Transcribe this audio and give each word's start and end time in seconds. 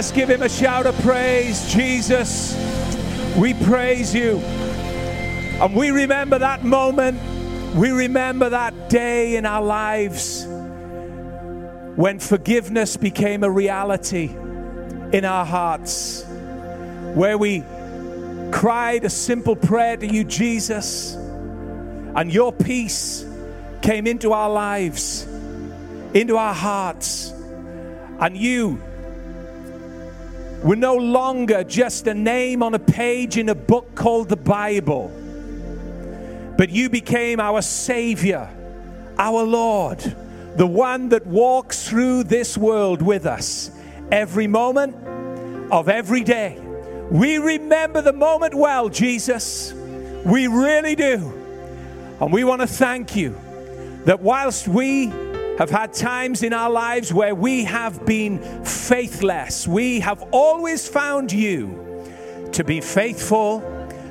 let's 0.00 0.12
give 0.12 0.30
him 0.30 0.40
a 0.40 0.48
shout 0.48 0.86
of 0.86 0.98
praise. 1.00 1.70
Jesus, 1.70 2.56
we 3.36 3.52
praise 3.52 4.14
you. 4.14 4.38
And 4.38 5.76
we 5.76 5.90
remember 5.90 6.38
that 6.38 6.64
moment. 6.64 7.20
We 7.74 7.90
remember 7.90 8.48
that 8.48 8.88
day 8.88 9.36
in 9.36 9.44
our 9.44 9.60
lives 9.60 10.46
when 11.96 12.18
forgiveness 12.18 12.96
became 12.96 13.44
a 13.44 13.50
reality 13.50 14.30
in 15.12 15.26
our 15.26 15.44
hearts, 15.44 16.24
where 17.12 17.36
we 17.36 17.62
cried 18.52 19.04
a 19.04 19.10
simple 19.10 19.54
prayer 19.54 19.98
to 19.98 20.06
you, 20.06 20.24
Jesus, 20.24 21.12
and 21.12 22.32
your 22.32 22.54
peace 22.54 23.26
came 23.82 24.06
into 24.06 24.32
our 24.32 24.48
lives, 24.48 25.26
into 26.14 26.38
our 26.38 26.54
hearts, 26.54 27.34
and 28.18 28.34
you 28.34 28.80
were 30.62 30.76
no 30.76 30.94
longer 30.94 31.64
just 31.64 32.06
a 32.06 32.14
name 32.14 32.62
on 32.62 32.74
a 32.74 32.78
page 32.78 33.36
in 33.36 33.48
a 33.48 33.54
book 33.54 33.94
called 33.94 34.28
the 34.28 34.36
Bible, 34.36 35.10
but 36.56 36.70
you 36.70 36.90
became 36.90 37.40
our 37.40 37.62
Savior, 37.62 38.48
our 39.18 39.42
Lord, 39.42 40.00
the 40.56 40.66
one 40.66 41.08
that 41.10 41.26
walks 41.26 41.88
through 41.88 42.24
this 42.24 42.58
world 42.58 43.00
with 43.00 43.24
us 43.24 43.70
every 44.12 44.46
moment 44.46 44.94
of 45.72 45.88
every 45.88 46.24
day. 46.24 46.58
We 47.10 47.38
remember 47.38 48.02
the 48.02 48.12
moment 48.12 48.54
well, 48.54 48.88
Jesus. 48.88 49.72
We 50.24 50.46
really 50.46 50.94
do. 50.94 51.32
And 52.20 52.32
we 52.32 52.44
want 52.44 52.60
to 52.60 52.66
thank 52.66 53.16
you 53.16 53.38
that 54.04 54.20
whilst 54.20 54.68
we 54.68 55.10
have 55.60 55.68
had 55.68 55.92
times 55.92 56.42
in 56.42 56.54
our 56.54 56.70
lives 56.70 57.12
where 57.12 57.34
we 57.34 57.64
have 57.64 58.06
been 58.06 58.64
faithless, 58.64 59.68
we 59.68 60.00
have 60.00 60.22
always 60.32 60.88
found 60.88 61.30
you 61.30 62.02
to 62.52 62.64
be 62.64 62.80
faithful 62.80 63.62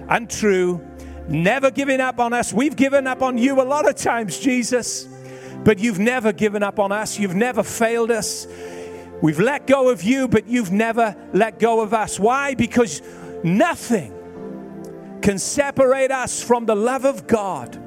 and 0.10 0.30
true, 0.30 0.80
never 1.28 1.72
giving 1.72 2.02
up 2.02 2.20
on 2.20 2.34
us. 2.34 2.54
We've 2.54 2.76
given 2.76 3.08
up 3.08 3.24
on 3.24 3.40
you 3.40 3.60
a 3.62 3.64
lot 3.64 3.90
of 3.90 3.96
times, 3.96 4.38
Jesus, 4.38 5.08
but 5.64 5.80
you've 5.80 5.98
never 5.98 6.32
given 6.32 6.62
up 6.62 6.78
on 6.78 6.92
us. 6.92 7.18
You've 7.18 7.34
never 7.34 7.64
failed 7.64 8.12
us. 8.12 8.46
We've 9.20 9.40
let 9.40 9.66
go 9.66 9.90
of 9.90 10.04
you, 10.04 10.28
but 10.28 10.46
you've 10.46 10.72
never 10.72 11.16
let 11.34 11.58
go 11.58 11.82
of 11.82 11.96
us. 11.96 12.20
Why? 12.20 12.54
Because 12.54 13.02
nothing 13.44 14.14
can 15.24 15.40
separate 15.40 16.12
us 16.12 16.44
from 16.44 16.68
the 16.68 16.76
love 16.76 17.06
of 17.06 17.26
God, 17.26 17.84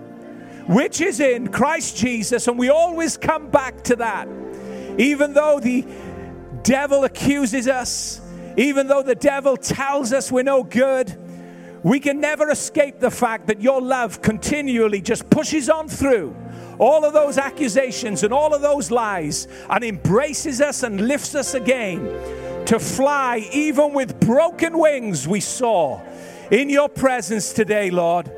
which 0.73 1.01
is 1.01 1.21
in 1.21 1.49
Christ 1.49 1.97
Jesus. 1.97 2.49
And 2.49 2.59
we 2.59 2.71
always 2.71 3.17
come 3.17 3.51
back 3.51 3.83
to 3.85 3.97
that. 3.97 4.29
Even 4.99 5.33
though 5.35 5.61
the 5.61 5.87
devil 6.63 7.05
accuses 7.05 7.69
us, 7.69 8.21
even 8.57 8.87
though 8.87 9.03
the 9.03 9.15
devil 9.15 9.57
tells 9.57 10.13
us 10.13 10.31
we're 10.31 10.43
no 10.43 10.63
good, 10.63 11.17
we 11.83 11.99
can 11.99 12.21
never 12.21 12.51
escape 12.51 13.01
the 13.01 13.11
fact 13.11 13.49
that 13.49 13.61
your 13.61 13.81
love 13.81 14.23
continually 14.23 15.01
just 15.01 15.29
pushes 15.31 15.69
on 15.69 15.89
through 15.89 16.37
all 16.79 17.05
of 17.05 17.13
those 17.13 17.39
accusations 17.39 18.23
and 18.23 18.33
all 18.33 18.55
of 18.55 18.63
those 18.63 18.91
lies 18.91 19.49
and 19.69 19.85
embraces 19.85 20.61
us 20.61 20.83
and 20.83 21.07
lifts 21.09 21.35
us 21.35 21.55
again 21.55 22.05
to 22.67 22.79
fly, 22.79 23.49
even 23.53 23.93
with 23.93 24.19
broken 24.21 24.79
wings, 24.79 25.27
we 25.27 25.41
saw 25.41 26.01
in 26.51 26.69
your 26.69 26.89
presence 26.89 27.53
today, 27.53 27.91
Lord. 27.91 28.31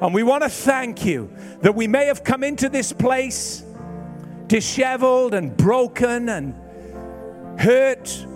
And 0.00 0.14
we 0.14 0.22
want 0.22 0.42
to 0.42 0.48
thank 0.48 1.04
you 1.04 1.30
that 1.60 1.74
we 1.74 1.86
may 1.86 2.06
have 2.06 2.24
come 2.24 2.42
into 2.42 2.68
this 2.68 2.92
place 2.92 3.64
disheveled 4.46 5.34
and 5.34 5.56
broken 5.56 6.28
and 6.28 6.54
hurt. 7.60 8.26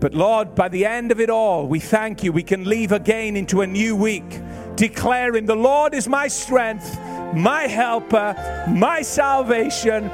But 0.00 0.14
Lord, 0.14 0.54
by 0.54 0.68
the 0.68 0.84
end 0.84 1.12
of 1.12 1.20
it 1.20 1.30
all, 1.30 1.66
we 1.66 1.80
thank 1.80 2.22
you. 2.22 2.32
We 2.32 2.42
can 2.42 2.64
leave 2.64 2.92
again 2.92 3.36
into 3.36 3.62
a 3.62 3.66
new 3.66 3.96
week 3.96 4.40
declaring, 4.74 5.46
The 5.46 5.56
Lord 5.56 5.94
is 5.94 6.08
my 6.08 6.28
strength 6.28 6.98
my 7.34 7.62
helper, 7.62 8.64
my 8.68 9.02
salvation, 9.02 10.06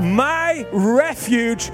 my 0.00 0.66
refuge. 0.72 1.70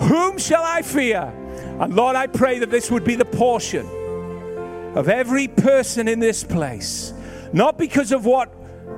Whom 0.00 0.38
shall 0.38 0.64
I 0.64 0.82
fear? 0.82 1.32
And 1.80 1.94
Lord, 1.94 2.16
I 2.16 2.26
pray 2.26 2.58
that 2.58 2.70
this 2.70 2.90
would 2.90 3.04
be 3.04 3.14
the 3.14 3.24
portion 3.24 3.86
of 4.96 5.08
every 5.08 5.48
person 5.48 6.08
in 6.08 6.18
this 6.18 6.44
place, 6.44 7.12
not 7.52 7.78
because 7.78 8.12
of 8.12 8.24
what 8.24 8.54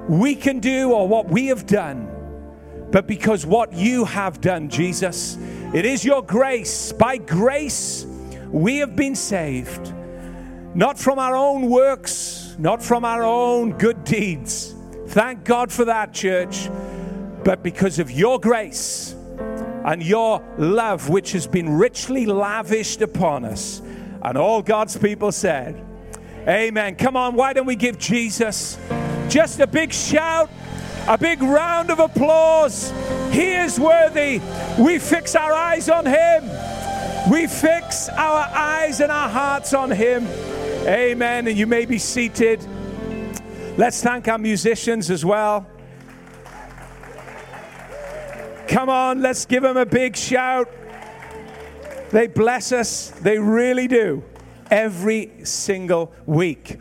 we 0.08 0.34
can 0.34 0.60
do 0.60 0.92
or 0.92 1.08
what 1.08 1.28
we 1.28 1.46
have 1.46 1.66
done, 1.66 2.10
but 2.90 3.06
because 3.06 3.44
what 3.44 3.72
you 3.72 4.04
have 4.04 4.40
done, 4.40 4.68
Jesus. 4.68 5.36
It 5.72 5.84
is 5.84 6.04
your 6.04 6.22
grace. 6.22 6.92
By 6.92 7.16
grace, 7.16 8.06
we 8.50 8.78
have 8.78 8.94
been 8.94 9.16
saved, 9.16 9.92
not 10.74 10.98
from 10.98 11.18
our 11.18 11.34
own 11.34 11.68
works, 11.68 12.54
not 12.58 12.82
from 12.82 13.04
our 13.04 13.24
own 13.24 13.72
good 13.78 14.04
deeds 14.04 14.74
Thank 15.14 15.44
God 15.44 15.70
for 15.70 15.84
that, 15.84 16.12
church. 16.12 16.68
But 17.44 17.62
because 17.62 17.98
of 17.98 18.10
your 18.10 18.40
grace 18.40 19.14
and 19.84 20.02
your 20.02 20.42
love, 20.58 21.08
which 21.08 21.32
has 21.32 21.46
been 21.46 21.68
richly 21.68 22.26
lavished 22.26 23.00
upon 23.00 23.44
us. 23.44 23.80
And 24.22 24.38
all 24.38 24.62
God's 24.62 24.96
people 24.96 25.30
said, 25.30 25.80
Amen. 26.46 26.96
Come 26.96 27.16
on, 27.16 27.34
why 27.34 27.52
don't 27.52 27.66
we 27.66 27.76
give 27.76 27.98
Jesus 27.98 28.78
just 29.28 29.60
a 29.60 29.66
big 29.66 29.92
shout, 29.92 30.50
a 31.08 31.16
big 31.16 31.42
round 31.42 31.90
of 31.90 32.00
applause? 32.00 32.92
He 33.30 33.52
is 33.52 33.80
worthy. 33.80 34.40
We 34.78 34.98
fix 34.98 35.34
our 35.34 35.52
eyes 35.52 35.88
on 35.88 36.04
Him. 36.04 36.44
We 37.30 37.46
fix 37.46 38.08
our 38.10 38.46
eyes 38.54 39.00
and 39.00 39.10
our 39.10 39.28
hearts 39.28 39.72
on 39.72 39.90
Him. 39.90 40.26
Amen. 40.86 41.48
And 41.48 41.56
you 41.56 41.66
may 41.66 41.86
be 41.86 41.98
seated. 41.98 42.60
Let's 43.78 44.02
thank 44.02 44.28
our 44.28 44.38
musicians 44.38 45.10
as 45.10 45.24
well. 45.24 45.66
Come 48.68 48.88
on, 48.88 49.20
let's 49.22 49.46
give 49.46 49.62
them 49.62 49.76
a 49.76 49.86
big 49.86 50.16
shout. 50.16 50.68
They 52.10 52.26
bless 52.26 52.72
us, 52.72 53.10
they 53.10 53.38
really 53.38 53.88
do, 53.88 54.22
every 54.70 55.30
single 55.44 56.12
week. 56.26 56.78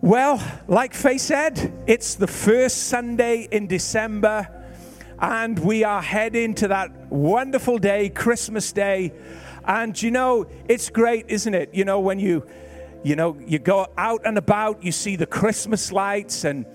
Well, 0.00 0.42
like 0.66 0.94
Faye 0.94 1.18
said, 1.18 1.72
it's 1.86 2.14
the 2.14 2.26
first 2.26 2.88
Sunday 2.88 3.48
in 3.50 3.66
December, 3.66 4.48
and 5.18 5.58
we 5.58 5.84
are 5.84 6.00
heading 6.00 6.54
to 6.54 6.68
that 6.68 6.90
wonderful 7.10 7.78
day, 7.78 8.08
Christmas 8.08 8.72
Day. 8.72 9.12
And 9.64 10.00
you 10.00 10.10
know, 10.10 10.46
it's 10.68 10.88
great, 10.88 11.26
isn't 11.28 11.54
it? 11.54 11.74
You 11.74 11.84
know, 11.84 12.00
when 12.00 12.18
you 12.18 12.46
you 13.02 13.16
know, 13.16 13.36
you 13.46 13.58
go 13.58 13.86
out 13.96 14.22
and 14.26 14.36
about, 14.36 14.84
you 14.84 14.92
see 14.92 15.16
the 15.16 15.26
Christmas 15.26 15.90
lights 15.90 16.44
and 16.44 16.66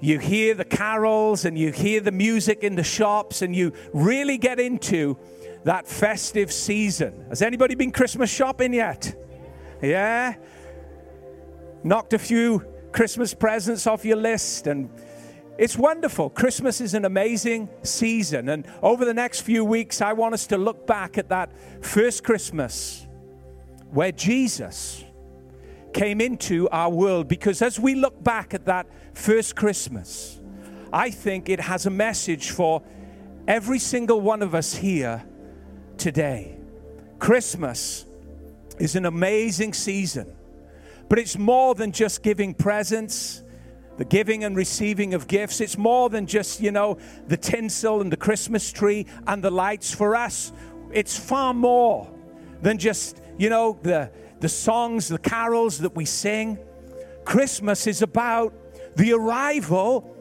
you 0.00 0.18
hear 0.18 0.54
the 0.54 0.64
carols 0.64 1.44
and 1.44 1.58
you 1.58 1.72
hear 1.72 2.00
the 2.00 2.12
music 2.12 2.62
in 2.62 2.76
the 2.76 2.84
shops 2.84 3.42
and 3.42 3.56
you 3.56 3.72
really 3.92 4.38
get 4.38 4.60
into 4.60 5.18
that 5.64 5.88
festive 5.88 6.52
season. 6.52 7.24
Has 7.28 7.42
anybody 7.42 7.74
been 7.74 7.90
Christmas 7.90 8.30
shopping 8.30 8.72
yet? 8.72 9.16
Yeah? 9.84 10.34
Knocked 11.82 12.12
a 12.14 12.18
few 12.18 12.64
Christmas 12.92 13.34
presents 13.34 13.86
off 13.86 14.04
your 14.04 14.16
list 14.16 14.66
and 14.66 14.88
it's 15.56 15.76
wonderful. 15.76 16.30
Christmas 16.30 16.80
is 16.80 16.94
an 16.94 17.04
amazing 17.04 17.68
season. 17.82 18.48
And 18.48 18.66
over 18.82 19.04
the 19.04 19.14
next 19.14 19.42
few 19.42 19.64
weeks, 19.64 20.00
I 20.00 20.12
want 20.12 20.34
us 20.34 20.46
to 20.48 20.58
look 20.58 20.86
back 20.86 21.16
at 21.16 21.28
that 21.28 21.52
first 21.84 22.24
Christmas 22.24 23.06
where 23.90 24.10
Jesus 24.10 25.04
came 25.92 26.20
into 26.20 26.68
our 26.70 26.90
world 26.90 27.28
because 27.28 27.62
as 27.62 27.78
we 27.78 27.94
look 27.94 28.22
back 28.24 28.52
at 28.52 28.64
that 28.64 28.86
first 29.14 29.54
Christmas, 29.54 30.40
I 30.92 31.10
think 31.10 31.48
it 31.48 31.60
has 31.60 31.86
a 31.86 31.90
message 31.90 32.50
for 32.50 32.82
every 33.46 33.78
single 33.78 34.20
one 34.20 34.42
of 34.42 34.54
us 34.54 34.74
here 34.74 35.24
today. 35.98 36.58
Christmas 37.20 38.06
is 38.78 38.96
an 38.96 39.06
amazing 39.06 39.72
season, 39.72 40.34
but 41.08 41.18
it's 41.18 41.38
more 41.38 41.74
than 41.74 41.92
just 41.92 42.22
giving 42.22 42.54
presents, 42.54 43.42
the 43.96 44.04
giving 44.04 44.44
and 44.44 44.56
receiving 44.56 45.14
of 45.14 45.28
gifts. 45.28 45.60
It's 45.60 45.78
more 45.78 46.10
than 46.10 46.26
just, 46.26 46.60
you 46.60 46.72
know, 46.72 46.98
the 47.28 47.36
tinsel 47.36 48.00
and 48.00 48.10
the 48.10 48.16
Christmas 48.16 48.72
tree 48.72 49.06
and 49.26 49.42
the 49.42 49.50
lights. 49.50 49.94
For 49.94 50.16
us, 50.16 50.52
it's 50.92 51.16
far 51.16 51.54
more 51.54 52.10
than 52.60 52.78
just, 52.78 53.20
you 53.38 53.50
know, 53.50 53.78
the 53.82 54.10
the 54.44 54.48
songs, 54.50 55.08
the 55.08 55.18
carols 55.18 55.78
that 55.78 55.96
we 55.96 56.04
sing. 56.04 56.58
Christmas 57.24 57.86
is 57.86 58.02
about 58.02 58.52
the 58.94 59.14
arrival 59.14 60.14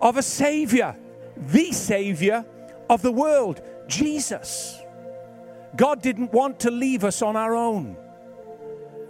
of 0.00 0.16
a 0.16 0.22
Savior, 0.22 0.96
the 1.36 1.70
Savior 1.70 2.44
of 2.90 3.00
the 3.02 3.12
world, 3.12 3.62
Jesus. 3.86 4.80
God 5.76 6.02
didn't 6.02 6.32
want 6.32 6.60
to 6.60 6.70
leave 6.70 7.04
us 7.04 7.22
on 7.22 7.36
our 7.36 7.54
own. 7.54 7.96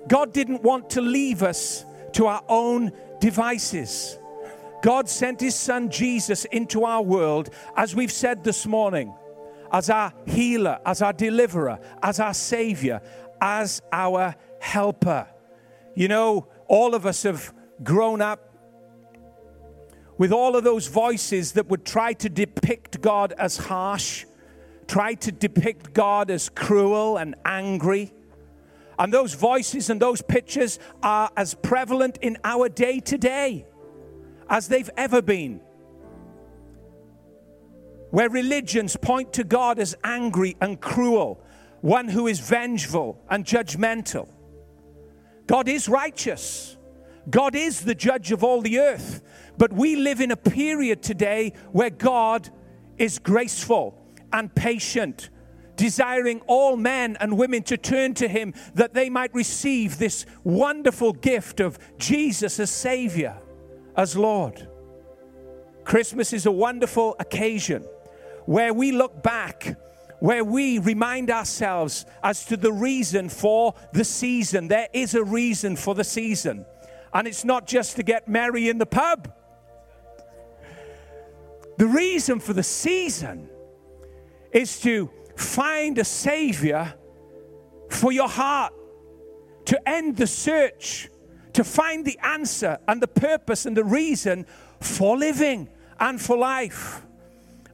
God 0.09 0.33
didn't 0.33 0.63
want 0.63 0.91
to 0.91 1.01
leave 1.01 1.43
us 1.43 1.85
to 2.13 2.27
our 2.27 2.45
own 2.49 2.93
devices. 3.21 4.19
God 4.83 5.09
sent 5.09 5.41
His 5.41 5.55
Son 5.55 5.91
Jesus 5.91 6.45
into 6.47 6.85
our 6.85 7.03
world, 7.03 7.51
as 7.77 7.95
we've 7.95 8.13
said 8.13 8.45
this 8.45 8.67
morning, 8.67 9.15
as 9.73 9.89
our 9.89 10.13
healer, 10.27 10.79
as 10.85 11.01
our 11.01 11.13
deliverer, 11.13 11.79
as 12.03 12.21
our 12.21 12.35
savior, 12.35 13.01
as 13.41 13.81
our 13.93 14.35
helper. 14.61 15.27
You 15.95 16.09
know, 16.09 16.49
all 16.69 16.95
of 16.95 17.07
us 17.07 17.23
have 17.23 17.53
grown 17.83 18.21
up 18.21 18.55
with 20.17 20.33
all 20.33 20.55
of 20.55 20.65
those 20.65 20.87
voices 20.87 21.53
that 21.53 21.67
would 21.69 21.85
try 21.85 22.13
to 22.13 22.29
depict 22.29 23.01
God 23.01 23.33
as 23.37 23.57
harsh, 23.57 24.27
try 24.85 25.15
to 25.15 25.33
depict 25.33 25.93
God 25.93 26.31
as 26.31 26.49
cruel 26.49 27.17
and 27.17 27.35
angry. 27.45 28.13
And 28.99 29.13
those 29.13 29.35
voices 29.35 29.91
and 29.91 30.01
those 30.01 30.23
pictures 30.23 30.79
are 31.03 31.31
as 31.37 31.55
prevalent 31.55 32.19
in 32.21 32.39
our 32.45 32.69
day 32.69 33.01
today 33.01 33.67
as 34.49 34.69
they've 34.69 34.91
ever 34.97 35.21
been. 35.21 35.61
Where 38.11 38.31
religions 38.31 38.97
point 38.97 39.33
to 39.35 39.45
God 39.45 39.79
as 39.79 39.97
angry 40.05 40.57
and 40.61 40.81
cruel, 40.81 41.43
one 41.81 42.09
who 42.09 42.29
is 42.29 42.39
vengeful 42.39 43.21
and 43.29 43.45
judgmental. 43.45 44.29
God 45.47 45.69
is 45.69 45.89
righteous. 45.89 46.77
God 47.29 47.55
is 47.57 47.81
the 47.81 47.95
judge 47.95 48.31
of 48.31 48.45
all 48.45 48.61
the 48.61 48.79
earth. 48.79 49.23
But 49.59 49.73
we 49.73 49.97
live 49.97 50.21
in 50.21 50.31
a 50.31 50.37
period 50.37 51.03
today 51.03 51.53
where 51.73 51.91
God 51.91 52.49
is 52.97 53.19
graceful 53.19 54.04
and 54.35 54.53
patient, 54.55 55.31
desiring 55.77 56.41
all 56.49 56.77
men 56.77 57.17
and 57.21 57.39
women 57.39 57.63
to 57.63 57.77
turn 57.77 58.13
to 58.15 58.29
Him 58.29 58.53
that 58.75 58.93
they 58.93 59.09
might 59.09 59.33
receive 59.33 59.97
this 59.97 60.27
wonderful 60.43 61.13
gift 61.13 61.61
of 61.61 61.79
Jesus 61.99 62.59
as 62.59 62.71
Savior, 62.71 63.39
as 63.97 64.17
Lord. 64.17 64.69
Christmas 65.85 66.33
is 66.33 66.47
a 66.47 66.51
wonderful 66.51 67.15
occasion 67.21 67.83
where 68.47 68.75
we 68.75 68.91
look 68.93 69.23
back 69.23 69.79
where 70.21 70.45
we 70.45 70.79
remind 70.79 71.31
ourselves 71.31 72.07
as 72.23 72.47
to 72.47 72.57
the 72.57 72.73
reason 72.73 73.29
for 73.29 73.75
the 73.93 74.05
season. 74.05 74.69
There 74.69 74.89
is 74.95 75.15
a 75.15 75.23
reason 75.23 75.77
for 75.77 75.95
the 75.95 76.05
season. 76.05 76.65
And 77.13 77.29
it's 77.29 77.45
not 77.45 77.67
just 77.67 77.97
to 77.97 78.03
get 78.03 78.27
merry 78.27 78.71
in 78.71 78.79
the 78.79 78.87
pub. 78.87 79.31
The 81.77 81.87
reason 81.87 82.41
for 82.41 82.55
the 82.55 82.63
season 82.63 83.51
is 84.55 84.81
to 84.81 85.11
find 85.37 85.99
a 85.99 86.05
Savior 86.05 86.95
for 87.91 88.13
your 88.13 88.29
heart, 88.29 88.73
to 89.67 89.89
end 89.89 90.17
the 90.17 90.27
search, 90.27 91.11
to 91.53 91.65
find 91.65 92.05
the 92.05 92.19
answer 92.23 92.79
and 92.89 93.03
the 93.03 93.09
purpose 93.09 93.67
and 93.67 93.77
the 93.77 93.85
reason 93.85 94.47
for 94.81 95.17
living 95.17 95.69
and 95.99 96.21
for 96.21 96.37
life. 96.37 97.03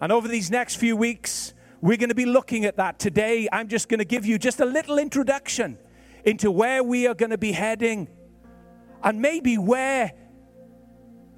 And 0.01 0.11
over 0.11 0.27
these 0.27 0.51
next 0.51 0.77
few 0.77 0.97
weeks, 0.97 1.53
we're 1.83 1.99
going 1.99 2.09
to 2.09 2.15
be 2.15 2.27
looking 2.27 2.65
at 2.65 2.77
that 2.79 2.99
today. 2.99 3.49
I'm 3.53 3.69
just 3.69 3.89
going 3.89 3.99
to 3.99 4.05
give 4.05 4.25
you 4.25 4.39
just 4.39 4.61
a 4.61 4.65
little 4.65 4.99
introduction 4.99 5.79
into 6.25 6.51
where 6.51 6.83
we 6.83 7.07
are 7.07 7.15
going 7.15 7.31
to 7.31 7.39
be 7.39 7.53
heading 7.53 8.09
and 9.03 9.21
maybe 9.21 9.59
where 9.59 10.13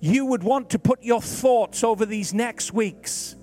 you 0.01 0.27
would 0.27 0.43
want 0.43 0.71
to 0.71 0.79
put 0.79 1.03
your 1.03 1.21
thoughts 1.21 1.85
over 1.85 2.05
these 2.05 2.35
next 2.35 2.73
weeks 2.73 3.37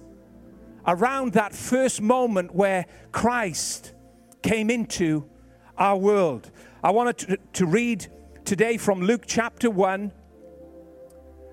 around 0.89 1.33
that 1.33 1.53
first 1.53 2.01
moment 2.01 2.53
where 2.53 2.85
Christ 3.11 3.93
came 4.41 4.71
into 4.71 5.29
our 5.77 5.95
world. 5.95 6.49
I 6.83 6.89
wanted 6.89 7.17
to, 7.19 7.37
to 7.53 7.65
read 7.67 8.07
today 8.43 8.77
from 8.77 9.01
Luke 9.01 9.25
chapter 9.27 9.69
1, 9.69 10.11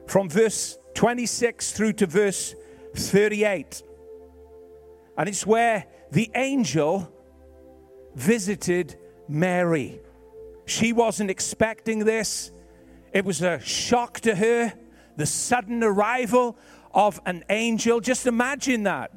from 0.06 0.30
verse 0.30 0.78
26 0.94 1.72
through 1.72 1.92
to 1.94 2.06
verse 2.06 2.54
38. 2.94 3.82
And 5.18 5.28
it's 5.28 5.46
where 5.46 5.84
the 6.12 6.30
angel 6.34 7.12
visited 8.14 8.96
Mary. 9.28 10.00
She 10.64 10.94
wasn't 10.94 11.30
expecting 11.30 12.00
this, 12.00 12.52
it 13.12 13.26
was 13.26 13.42
a 13.42 13.60
shock 13.60 14.20
to 14.20 14.34
her 14.34 14.72
the 15.16 15.26
sudden 15.26 15.82
arrival 15.82 16.56
of 16.94 17.20
an 17.26 17.44
angel. 17.50 18.00
Just 18.00 18.26
imagine 18.26 18.84
that. 18.84 19.10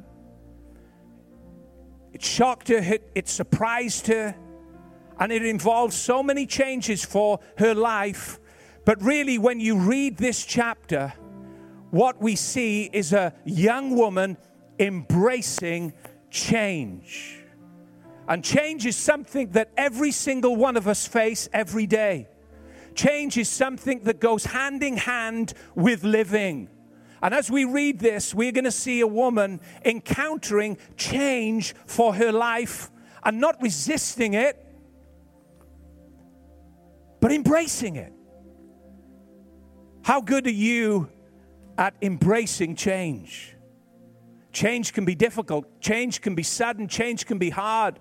It 2.19 2.25
shocked 2.25 2.67
her, 2.67 2.97
it, 3.15 3.29
surprised 3.29 4.07
her, 4.07 4.35
and 5.21 5.31
it 5.31 5.45
involved 5.45 5.93
so 5.93 6.21
many 6.21 6.45
changes 6.45 7.05
for 7.05 7.39
her 7.57 7.73
life. 7.73 8.41
But 8.83 9.01
really, 9.01 9.37
when 9.37 9.61
you 9.61 9.77
read 9.77 10.17
this 10.17 10.43
chapter, 10.43 11.13
what 11.91 12.21
we 12.21 12.35
see 12.35 12.89
is 12.91 13.13
a 13.13 13.33
young 13.45 13.95
woman 13.95 14.35
embracing 14.79 15.93
change. 16.29 17.37
And 18.27 18.43
change 18.43 18.85
is 18.85 18.97
something 18.97 19.51
that 19.51 19.71
every 19.77 20.11
single 20.11 20.57
one 20.57 20.75
of 20.75 20.89
us 20.89 21.07
face 21.07 21.47
every 21.53 21.87
day. 21.87 22.27
Change 22.95 23.37
is 23.37 23.47
something 23.47 24.01
that 24.03 24.19
goes 24.19 24.43
hand 24.43 24.83
in 24.83 24.97
hand 24.97 25.53
with 25.73 26.03
living. 26.03 26.67
And 27.21 27.33
as 27.33 27.51
we 27.51 27.65
read 27.65 27.99
this, 27.99 28.33
we're 28.33 28.51
going 28.51 28.65
to 28.65 28.71
see 28.71 29.01
a 29.01 29.07
woman 29.07 29.59
encountering 29.83 30.77
change 30.95 31.75
for 31.85 32.13
her 32.15 32.31
life 32.31 32.89
and 33.23 33.39
not 33.39 33.61
resisting 33.61 34.33
it, 34.33 34.65
but 37.19 37.31
embracing 37.31 37.97
it. 37.97 38.13
How 40.03 40.21
good 40.21 40.47
are 40.47 40.51
you 40.51 41.09
at 41.77 41.93
embracing 42.01 42.75
change? 42.75 43.55
Change 44.51 44.93
can 44.93 45.05
be 45.05 45.15
difficult, 45.15 45.79
change 45.81 46.21
can 46.21 46.35
be 46.35 46.43
sudden, 46.43 46.87
change 46.87 47.25
can 47.25 47.37
be 47.37 47.49
hard. 47.49 47.99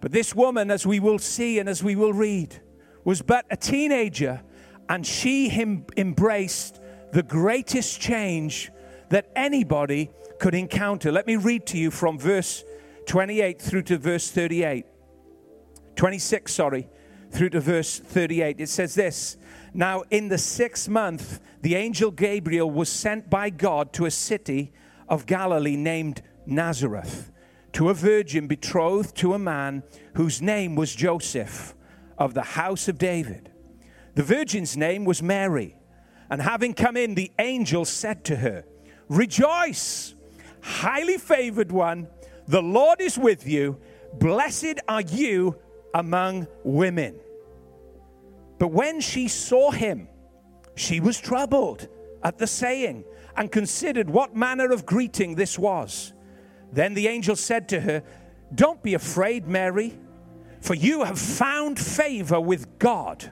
But 0.00 0.12
this 0.12 0.34
woman, 0.34 0.70
as 0.70 0.86
we 0.86 1.00
will 1.00 1.18
see 1.18 1.58
and 1.58 1.68
as 1.68 1.82
we 1.82 1.96
will 1.96 2.12
read, 2.12 2.60
was 3.04 3.20
but 3.20 3.44
a 3.50 3.56
teenager, 3.56 4.42
and 4.88 5.06
she 5.06 5.50
embraced 5.96 6.80
the 7.14 7.22
greatest 7.22 8.00
change 8.00 8.72
that 9.08 9.30
anybody 9.36 10.10
could 10.40 10.52
encounter. 10.52 11.12
Let 11.12 11.28
me 11.28 11.36
read 11.36 11.64
to 11.66 11.78
you 11.78 11.92
from 11.92 12.18
verse 12.18 12.64
28 13.06 13.62
through 13.62 13.82
to 13.82 13.98
verse 13.98 14.32
38. 14.32 14.84
26, 15.94 16.52
sorry, 16.52 16.88
through 17.30 17.50
to 17.50 17.60
verse 17.60 18.00
38. 18.00 18.56
It 18.58 18.68
says 18.68 18.96
this 18.96 19.36
Now, 19.72 20.02
in 20.10 20.26
the 20.26 20.38
sixth 20.38 20.88
month, 20.88 21.38
the 21.62 21.76
angel 21.76 22.10
Gabriel 22.10 22.68
was 22.68 22.88
sent 22.88 23.30
by 23.30 23.48
God 23.48 23.92
to 23.92 24.06
a 24.06 24.10
city 24.10 24.72
of 25.08 25.24
Galilee 25.24 25.76
named 25.76 26.20
Nazareth, 26.46 27.30
to 27.74 27.90
a 27.90 27.94
virgin 27.94 28.48
betrothed 28.48 29.14
to 29.18 29.34
a 29.34 29.38
man 29.38 29.84
whose 30.14 30.42
name 30.42 30.74
was 30.74 30.92
Joseph 30.92 31.76
of 32.18 32.34
the 32.34 32.42
house 32.42 32.88
of 32.88 32.98
David. 32.98 33.52
The 34.16 34.24
virgin's 34.24 34.76
name 34.76 35.04
was 35.04 35.22
Mary. 35.22 35.76
And 36.30 36.40
having 36.40 36.74
come 36.74 36.96
in, 36.96 37.14
the 37.14 37.30
angel 37.38 37.84
said 37.84 38.24
to 38.24 38.36
her, 38.36 38.64
Rejoice, 39.08 40.14
highly 40.62 41.18
favored 41.18 41.70
one, 41.70 42.08
the 42.46 42.62
Lord 42.62 43.00
is 43.00 43.18
with 43.18 43.46
you. 43.46 43.78
Blessed 44.14 44.80
are 44.88 45.02
you 45.02 45.56
among 45.92 46.46
women. 46.62 47.18
But 48.58 48.68
when 48.68 49.00
she 49.00 49.28
saw 49.28 49.70
him, 49.70 50.08
she 50.74 51.00
was 51.00 51.20
troubled 51.20 51.88
at 52.22 52.38
the 52.38 52.46
saying 52.46 53.04
and 53.36 53.50
considered 53.50 54.08
what 54.08 54.34
manner 54.34 54.70
of 54.72 54.86
greeting 54.86 55.34
this 55.34 55.58
was. 55.58 56.12
Then 56.72 56.94
the 56.94 57.08
angel 57.08 57.36
said 57.36 57.68
to 57.70 57.80
her, 57.80 58.02
Don't 58.54 58.82
be 58.82 58.94
afraid, 58.94 59.46
Mary 59.46 59.98
for 60.64 60.74
you 60.74 61.04
have 61.04 61.18
found 61.18 61.78
favor 61.78 62.40
with 62.40 62.78
God. 62.78 63.30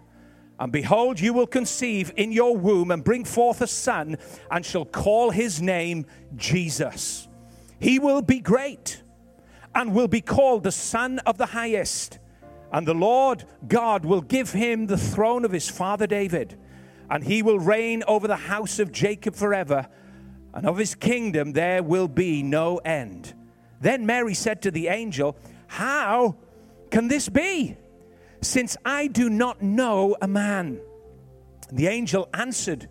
And 0.62 0.70
behold, 0.70 1.18
you 1.18 1.32
will 1.32 1.48
conceive 1.48 2.12
in 2.16 2.30
your 2.30 2.56
womb 2.56 2.92
and 2.92 3.02
bring 3.02 3.24
forth 3.24 3.60
a 3.62 3.66
son, 3.66 4.16
and 4.48 4.64
shall 4.64 4.84
call 4.84 5.32
his 5.32 5.60
name 5.60 6.06
Jesus. 6.36 7.26
He 7.80 7.98
will 7.98 8.22
be 8.22 8.38
great 8.38 9.02
and 9.74 9.92
will 9.92 10.06
be 10.06 10.20
called 10.20 10.62
the 10.62 10.70
Son 10.70 11.18
of 11.26 11.36
the 11.36 11.46
Highest. 11.46 12.20
And 12.70 12.86
the 12.86 12.94
Lord 12.94 13.44
God 13.66 14.04
will 14.04 14.20
give 14.20 14.52
him 14.52 14.86
the 14.86 14.96
throne 14.96 15.44
of 15.44 15.50
his 15.50 15.68
father 15.68 16.06
David, 16.06 16.56
and 17.10 17.24
he 17.24 17.42
will 17.42 17.58
reign 17.58 18.04
over 18.06 18.28
the 18.28 18.36
house 18.36 18.78
of 18.78 18.92
Jacob 18.92 19.34
forever, 19.34 19.88
and 20.54 20.64
of 20.64 20.78
his 20.78 20.94
kingdom 20.94 21.54
there 21.54 21.82
will 21.82 22.06
be 22.06 22.44
no 22.44 22.76
end. 22.76 23.34
Then 23.80 24.06
Mary 24.06 24.34
said 24.34 24.62
to 24.62 24.70
the 24.70 24.86
angel, 24.86 25.36
How 25.66 26.36
can 26.92 27.08
this 27.08 27.28
be? 27.28 27.78
Since 28.42 28.76
I 28.84 29.06
do 29.06 29.30
not 29.30 29.62
know 29.62 30.16
a 30.20 30.26
man. 30.26 30.80
The 31.70 31.86
angel 31.86 32.28
answered 32.34 32.88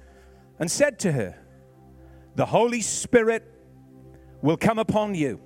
and 0.57 0.71
said 0.71 0.97
to 0.99 1.11
her, 1.11 1.37
The 2.35 2.45
Holy 2.45 2.81
Spirit 2.81 3.43
will 4.41 4.57
come 4.57 4.79
upon 4.79 5.13
you, 5.13 5.39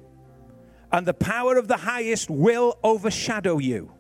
and 0.92 1.06
the 1.06 1.14
power 1.14 1.58
of 1.58 1.68
the 1.68 1.78
highest 1.78 2.30
will 2.30 2.78
overshadow 2.84 3.58
you. 3.58 3.92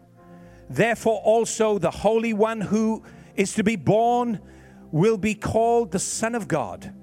Therefore, 0.69 1.19
also 1.23 1.79
the 1.79 1.91
Holy 1.91 2.33
One 2.33 2.61
who 2.61 3.03
is 3.35 3.53
to 3.55 3.63
be 3.63 3.75
born 3.75 4.39
will 4.91 5.17
be 5.17 5.35
called 5.35 5.91
the 5.91 5.99
Son 5.99 6.35
of 6.35 6.47
God. 6.47 6.93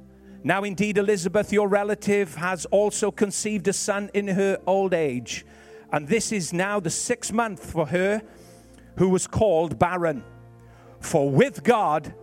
Now, 0.45 0.63
indeed, 0.63 0.97
Elizabeth, 0.97 1.53
your 1.53 1.69
relative, 1.69 2.37
has 2.37 2.67
also 2.67 3.11
conceived 3.11 3.69
a 3.69 3.73
son 3.73 4.11
in 4.15 4.29
her 4.29 4.59
old 4.67 4.95
age. 4.95 5.45
And 5.93 6.09
this 6.09 6.33
is 6.33 6.53
now 6.53 6.81
the 6.81 6.91
sixth 6.91 7.33
month 7.33 7.65
for 7.71 7.87
her 7.87 8.23
who 8.97 9.09
was 9.09 9.27
called 9.27 9.79
barren. 9.79 10.25
For 11.01 11.31
with 11.31 11.65
God, 11.65 12.15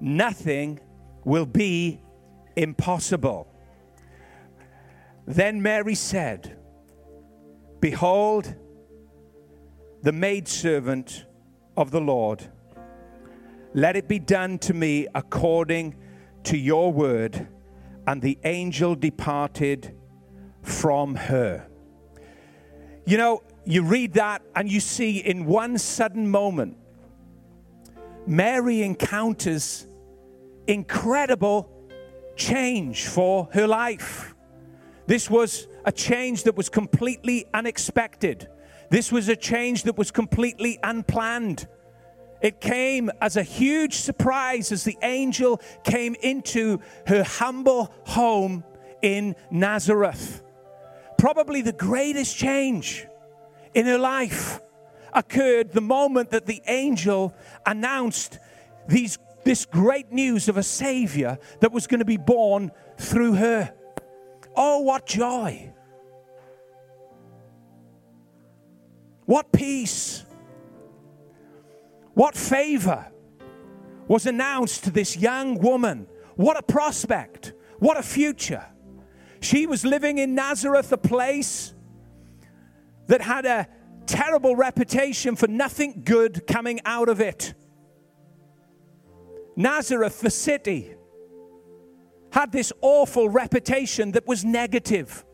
nothing 0.00 0.80
will 1.24 1.46
be 1.46 2.00
impossible. 2.56 3.48
Then 5.26 5.62
Mary 5.62 5.94
said, 5.94 6.58
Behold, 7.80 8.54
the 10.02 10.12
maidservant 10.12 11.26
of 11.76 11.90
the 11.90 12.00
Lord. 12.00 12.46
Let 13.74 13.96
it 13.96 14.08
be 14.08 14.18
done 14.18 14.58
to 14.60 14.74
me 14.74 15.06
according 15.14 15.96
to 16.44 16.56
your 16.56 16.92
word. 16.92 17.48
And 18.06 18.20
the 18.20 18.38
angel 18.44 18.94
departed 18.94 19.96
from 20.62 21.14
her. 21.14 21.66
You 23.06 23.16
know, 23.16 23.42
you 23.64 23.82
read 23.82 24.14
that 24.14 24.42
and 24.54 24.70
you 24.70 24.80
see 24.80 25.18
in 25.18 25.44
one 25.44 25.78
sudden 25.78 26.28
moment, 26.28 26.76
Mary 28.26 28.82
encounters 28.82 29.86
incredible 30.66 31.70
change 32.36 33.06
for 33.06 33.48
her 33.52 33.66
life. 33.66 34.34
This 35.06 35.28
was 35.28 35.68
a 35.84 35.92
change 35.92 36.44
that 36.44 36.56
was 36.56 36.68
completely 36.68 37.46
unexpected. 37.52 38.48
This 38.90 39.10
was 39.10 39.28
a 39.28 39.36
change 39.36 39.84
that 39.84 39.96
was 39.96 40.10
completely 40.10 40.78
unplanned. 40.82 41.66
It 42.40 42.60
came 42.60 43.10
as 43.20 43.36
a 43.36 43.42
huge 43.42 43.94
surprise 43.94 44.72
as 44.72 44.84
the 44.84 44.98
angel 45.02 45.60
came 45.84 46.16
into 46.22 46.80
her 47.06 47.22
humble 47.22 47.92
home 48.04 48.64
in 49.00 49.36
Nazareth. 49.50 50.42
Probably 51.18 51.62
the 51.62 51.72
greatest 51.72 52.36
change 52.36 53.06
in 53.74 53.86
her 53.86 53.98
life 53.98 54.60
occurred 55.12 55.72
the 55.72 55.80
moment 55.80 56.30
that 56.30 56.46
the 56.46 56.62
angel 56.66 57.34
announced 57.66 58.38
these, 58.88 59.18
this 59.44 59.66
great 59.66 60.10
news 60.12 60.48
of 60.48 60.56
a 60.56 60.62
Savior 60.62 61.38
that 61.60 61.72
was 61.72 61.86
going 61.86 62.00
to 62.00 62.06
be 62.06 62.16
born 62.16 62.70
through 62.98 63.34
her. 63.34 63.72
Oh, 64.56 64.80
what 64.80 65.06
joy! 65.06 65.72
What 69.24 69.52
peace! 69.52 70.24
What 72.14 72.34
favor 72.34 73.10
was 74.06 74.26
announced 74.26 74.84
to 74.84 74.90
this 74.90 75.16
young 75.16 75.58
woman? 75.58 76.06
What 76.36 76.58
a 76.58 76.62
prospect! 76.62 77.52
What 77.78 77.96
a 77.96 78.02
future! 78.02 78.66
She 79.40 79.66
was 79.66 79.84
living 79.84 80.18
in 80.18 80.34
Nazareth, 80.34 80.92
a 80.92 80.98
place 80.98 81.74
that 83.06 83.20
had 83.20 83.46
a 83.46 83.68
terrible 84.06 84.56
reputation 84.56 85.36
for 85.36 85.48
nothing 85.48 86.02
good 86.04 86.46
coming 86.46 86.80
out 86.84 87.08
of 87.08 87.20
it. 87.20 87.54
Nazareth, 89.56 90.20
the 90.20 90.30
city, 90.30 90.94
had 92.32 92.52
this 92.52 92.72
awful 92.80 93.28
reputation 93.28 94.12
that 94.12 94.26
was 94.26 94.44
negative. 94.44 95.24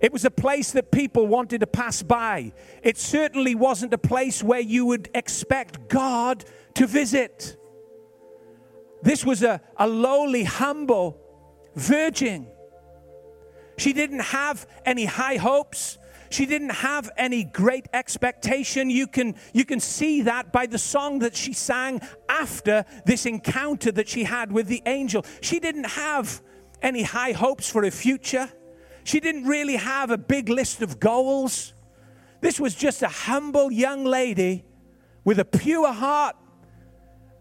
It 0.00 0.12
was 0.12 0.24
a 0.24 0.30
place 0.30 0.72
that 0.72 0.90
people 0.90 1.26
wanted 1.26 1.60
to 1.60 1.66
pass 1.66 2.02
by. 2.02 2.52
It 2.82 2.96
certainly 2.96 3.54
wasn't 3.54 3.92
a 3.92 3.98
place 3.98 4.42
where 4.42 4.60
you 4.60 4.86
would 4.86 5.10
expect 5.14 5.88
God 5.88 6.44
to 6.74 6.86
visit. 6.86 7.56
This 9.02 9.24
was 9.24 9.42
a, 9.42 9.60
a 9.76 9.86
lowly, 9.86 10.44
humble 10.44 11.20
virgin. 11.74 12.48
She 13.76 13.92
didn't 13.92 14.20
have 14.20 14.66
any 14.86 15.04
high 15.04 15.36
hopes. 15.36 15.98
She 16.30 16.46
didn't 16.46 16.70
have 16.70 17.10
any 17.16 17.42
great 17.42 17.88
expectation. 17.92 18.88
You 18.88 19.08
can, 19.08 19.34
you 19.52 19.64
can 19.64 19.80
see 19.80 20.22
that 20.22 20.52
by 20.52 20.66
the 20.66 20.78
song 20.78 21.18
that 21.18 21.34
she 21.34 21.52
sang 21.52 22.00
after 22.28 22.84
this 23.04 23.26
encounter 23.26 23.90
that 23.92 24.08
she 24.08 24.24
had 24.24 24.52
with 24.52 24.68
the 24.68 24.80
angel. 24.86 25.24
She 25.40 25.58
didn't 25.58 25.90
have 25.90 26.40
any 26.80 27.02
high 27.02 27.32
hopes 27.32 27.68
for 27.68 27.82
a 27.82 27.90
future. 27.90 28.48
She 29.02 29.18
didn't 29.18 29.44
really 29.44 29.76
have 29.76 30.10
a 30.10 30.18
big 30.18 30.48
list 30.48 30.82
of 30.82 31.00
goals. 31.00 31.74
This 32.40 32.60
was 32.60 32.76
just 32.76 33.02
a 33.02 33.08
humble 33.08 33.72
young 33.72 34.04
lady 34.04 34.64
with 35.24 35.40
a 35.40 35.44
pure 35.44 35.92
heart. 35.92 36.36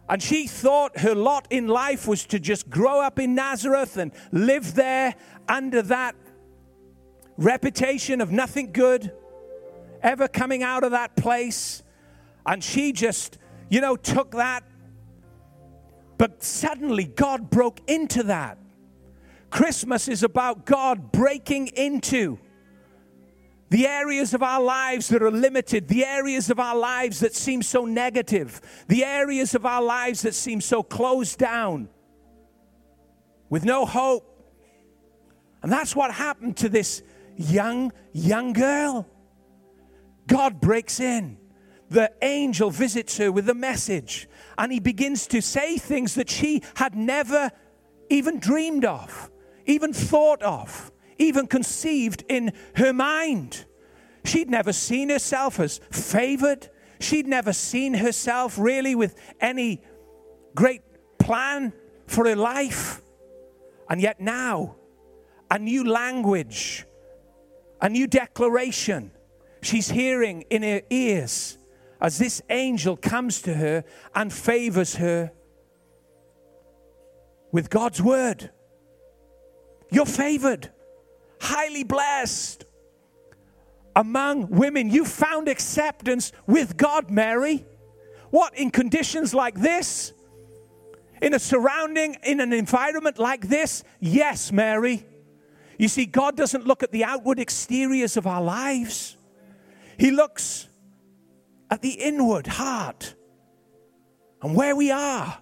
And 0.09 0.21
she 0.23 0.47
thought 0.47 0.97
her 0.99 1.13
lot 1.13 1.45
in 1.51 1.67
life 1.67 2.07
was 2.07 2.25
to 2.25 2.39
just 2.39 2.71
grow 2.71 3.01
up 3.01 3.19
in 3.19 3.35
Nazareth 3.35 3.97
and 3.97 4.11
live 4.31 4.73
there 4.73 5.13
under 5.47 5.83
that 5.83 6.15
reputation 7.39 8.19
of 8.19 8.31
nothing 8.31 8.71
good 8.73 9.11
ever 10.03 10.27
coming 10.27 10.61
out 10.61 10.83
of 10.83 10.91
that 10.91 11.15
place. 11.15 11.81
And 12.45 12.63
she 12.63 12.91
just, 12.91 13.37
you 13.69 13.81
know, 13.81 13.95
took 13.95 14.31
that. 14.31 14.63
But 16.17 16.43
suddenly 16.43 17.05
God 17.05 17.49
broke 17.49 17.79
into 17.87 18.23
that. 18.23 18.57
Christmas 19.49 20.07
is 20.07 20.21
about 20.21 20.65
God 20.65 21.11
breaking 21.11 21.67
into 21.67 22.37
the 23.69 23.87
areas 23.87 24.33
of 24.33 24.43
our 24.43 24.61
lives 24.61 25.07
that 25.09 25.23
are 25.23 25.31
limited, 25.31 25.87
the 25.87 26.03
areas 26.03 26.49
of 26.49 26.59
our 26.59 26.75
lives 26.75 27.19
that 27.21 27.33
seem 27.33 27.61
so 27.61 27.85
negative, 27.85 28.61
the 28.87 29.05
areas 29.05 29.55
of 29.55 29.65
our 29.65 29.81
lives 29.81 30.23
that 30.23 30.33
seem 30.33 30.59
so 30.59 30.83
closed 30.83 31.37
down 31.37 31.87
with 33.49 33.63
no 33.63 33.85
hope. 33.85 34.25
And 35.61 35.71
that's 35.71 35.95
what 35.95 36.11
happened 36.11 36.57
to 36.57 36.69
this 36.69 37.01
young, 37.39 37.91
young 38.13 38.53
girl. 38.53 39.07
God 40.27 40.61
breaks 40.61 40.99
in. 40.99 41.37
The 41.89 42.11
angel 42.21 42.69
visits 42.69 43.17
her 43.17 43.31
with 43.31 43.49
a 43.49 43.55
message, 43.55 44.29
and 44.59 44.71
he 44.71 44.79
begins 44.79 45.25
to 45.27 45.41
say 45.41 45.77
things 45.77 46.13
that 46.13 46.29
she 46.29 46.61
had 46.75 46.93
never 46.93 47.49
even 48.09 48.39
dreamed 48.39 48.85
of 48.85 49.31
even 49.69 49.93
thought 49.93 50.41
of, 50.41 50.91
even 51.19 51.45
conceived 51.45 52.23
in 52.27 52.51
her 52.75 52.91
mind. 52.91 53.65
She'd 54.25 54.49
never 54.49 54.73
seen 54.73 55.09
herself 55.09 55.59
as 55.59 55.79
favored. 55.91 56.69
She'd 56.99 57.27
never 57.27 57.53
seen 57.53 57.93
herself 57.93 58.57
really 58.57 58.95
with 58.95 59.15
any 59.39 59.83
great 60.55 60.81
plan 61.19 61.71
for 62.07 62.27
her 62.27 62.35
life. 62.35 63.01
And 63.89 64.01
yet 64.01 64.19
now, 64.19 64.75
a 65.51 65.59
new 65.59 65.87
language, 65.87 66.85
a 67.81 67.89
new 67.89 68.07
declaration 68.07 69.11
she's 69.61 69.89
hearing 69.89 70.43
in 70.49 70.63
her 70.63 70.81
ears 70.89 71.57
as 72.01 72.17
this 72.17 72.41
angel 72.49 72.95
comes 72.95 73.41
to 73.41 73.53
her 73.53 73.83
and 74.15 74.31
favors 74.31 74.95
her 74.95 75.31
with 77.51 77.69
God's 77.69 78.01
word. 78.01 78.51
You're 79.91 80.05
favored, 80.05 80.71
highly 81.41 81.83
blessed. 81.83 82.65
Among 83.95 84.49
women, 84.49 84.89
you 84.89 85.03
found 85.03 85.49
acceptance 85.49 86.31
with 86.45 86.77
God, 86.77 87.09
Mary. 87.09 87.65
What, 88.29 88.55
in 88.57 88.69
conditions 88.69 89.33
like 89.33 89.55
this? 89.55 90.13
In 91.21 91.33
a 91.33 91.39
surrounding, 91.39 92.15
in 92.23 92.39
an 92.39 92.53
environment 92.53 93.19
like 93.19 93.49
this? 93.49 93.83
Yes, 93.99 94.51
Mary. 94.51 95.05
You 95.79 95.87
see, 95.87 96.05
God 96.05 96.37
doesn't 96.37 96.67
look 96.67 96.83
at 96.83 96.91
the 96.91 97.03
outward 97.03 97.39
exteriors 97.39 98.17
of 98.17 98.27
our 98.27 98.43
lives, 98.43 99.17
He 99.97 100.11
looks 100.11 100.69
at 101.71 101.81
the 101.81 101.91
inward 101.91 102.45
heart 102.45 103.15
and 104.41 104.55
where 104.55 104.75
we 104.75 104.91
are 104.91 105.39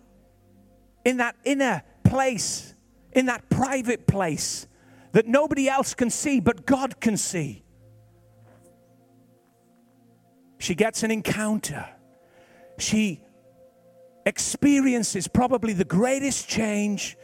in 1.04 1.18
that 1.18 1.36
inner 1.44 1.84
place 2.04 2.74
in 3.18 3.26
that 3.26 3.50
private 3.50 4.06
place 4.06 4.68
that 5.14 5.26
nobody 5.26 5.68
else 5.68 5.96
can 5.96 6.10
see, 6.12 6.40
but 6.40 6.68
God 6.68 7.00
can 7.00 7.18
see. 7.18 7.64
She 10.60 10.76
gets 10.76 11.02
an 11.02 11.10
encounter. 11.10 11.90
She 12.78 13.22
experiences 14.26 15.28
probably 15.28 15.74
the 15.74 15.86
greatest 15.86 16.48
change 16.48 17.18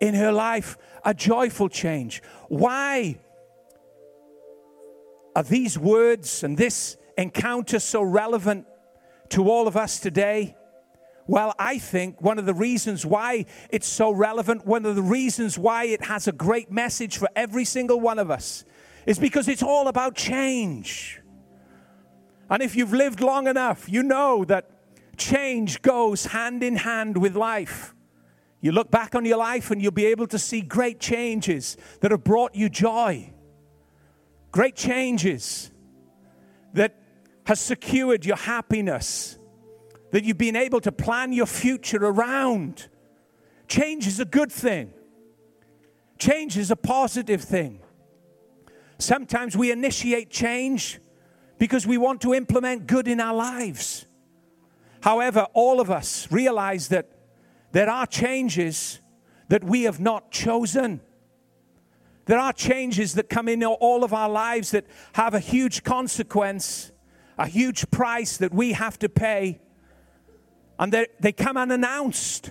in 0.00 0.14
her 0.14 0.32
life, 0.32 0.76
a 1.04 1.14
joyful 1.14 1.68
change. 1.68 2.22
Why 2.48 3.18
are 5.36 5.42
these 5.42 5.78
words 5.78 6.42
and 6.42 6.56
this 6.56 6.96
encounter 7.16 7.78
so 7.78 8.02
relevant 8.02 8.66
to 9.30 9.48
all 9.48 9.68
of 9.68 9.76
us 9.76 10.00
today? 10.00 10.56
Well, 11.26 11.54
I 11.58 11.78
think 11.78 12.20
one 12.20 12.38
of 12.38 12.46
the 12.46 12.54
reasons 12.54 13.06
why 13.06 13.46
it's 13.68 13.86
so 13.86 14.10
relevant, 14.10 14.66
one 14.66 14.84
of 14.84 14.96
the 14.96 15.02
reasons 15.02 15.56
why 15.56 15.84
it 15.84 16.04
has 16.06 16.26
a 16.26 16.32
great 16.32 16.72
message 16.72 17.18
for 17.18 17.28
every 17.36 17.64
single 17.64 18.00
one 18.00 18.18
of 18.18 18.30
us, 18.30 18.64
is 19.06 19.18
because 19.18 19.46
it's 19.46 19.62
all 19.62 19.86
about 19.86 20.16
change. 20.16 21.20
And 22.48 22.62
if 22.62 22.74
you've 22.74 22.92
lived 22.92 23.20
long 23.20 23.46
enough, 23.46 23.88
you 23.88 24.02
know 24.02 24.44
that 24.46 24.70
change 25.16 25.82
goes 25.82 26.26
hand 26.26 26.64
in 26.64 26.76
hand 26.76 27.16
with 27.16 27.36
life. 27.36 27.94
You 28.60 28.72
look 28.72 28.90
back 28.90 29.14
on 29.14 29.24
your 29.24 29.38
life 29.38 29.70
and 29.70 29.80
you'll 29.80 29.92
be 29.92 30.06
able 30.06 30.26
to 30.28 30.38
see 30.38 30.60
great 30.60 31.00
changes 31.00 31.76
that 32.00 32.10
have 32.10 32.24
brought 32.24 32.54
you 32.54 32.68
joy. 32.68 33.32
Great 34.52 34.76
changes 34.76 35.70
that 36.74 36.94
has 37.46 37.58
secured 37.58 38.24
your 38.26 38.36
happiness, 38.36 39.38
that 40.10 40.24
you've 40.24 40.38
been 40.38 40.56
able 40.56 40.80
to 40.80 40.92
plan 40.92 41.32
your 41.32 41.46
future 41.46 42.04
around. 42.04 42.88
Change 43.66 44.06
is 44.06 44.20
a 44.20 44.24
good 44.24 44.52
thing. 44.52 44.92
Change 46.18 46.58
is 46.58 46.70
a 46.70 46.76
positive 46.76 47.42
thing. 47.42 47.80
Sometimes 48.98 49.56
we 49.56 49.72
initiate 49.72 50.30
change 50.30 51.00
because 51.58 51.86
we 51.86 51.96
want 51.96 52.20
to 52.20 52.34
implement 52.34 52.86
good 52.86 53.08
in 53.08 53.20
our 53.20 53.34
lives. 53.34 54.04
However, 55.00 55.46
all 55.54 55.80
of 55.80 55.90
us 55.90 56.30
realize 56.30 56.88
that 56.88 57.08
there 57.72 57.88
are 57.88 58.06
changes 58.06 59.00
that 59.48 59.64
we 59.64 59.82
have 59.82 60.00
not 60.00 60.30
chosen. 60.30 61.00
There 62.26 62.38
are 62.38 62.52
changes 62.52 63.14
that 63.14 63.28
come 63.28 63.48
in 63.48 63.64
all 63.64 64.04
of 64.04 64.12
our 64.12 64.28
lives 64.28 64.70
that 64.72 64.86
have 65.14 65.34
a 65.34 65.40
huge 65.40 65.82
consequence, 65.82 66.92
a 67.38 67.46
huge 67.46 67.90
price 67.90 68.36
that 68.38 68.52
we 68.52 68.72
have 68.72 68.98
to 69.00 69.08
pay. 69.08 69.60
And 70.78 71.06
they 71.20 71.32
come 71.32 71.56
unannounced. 71.56 72.50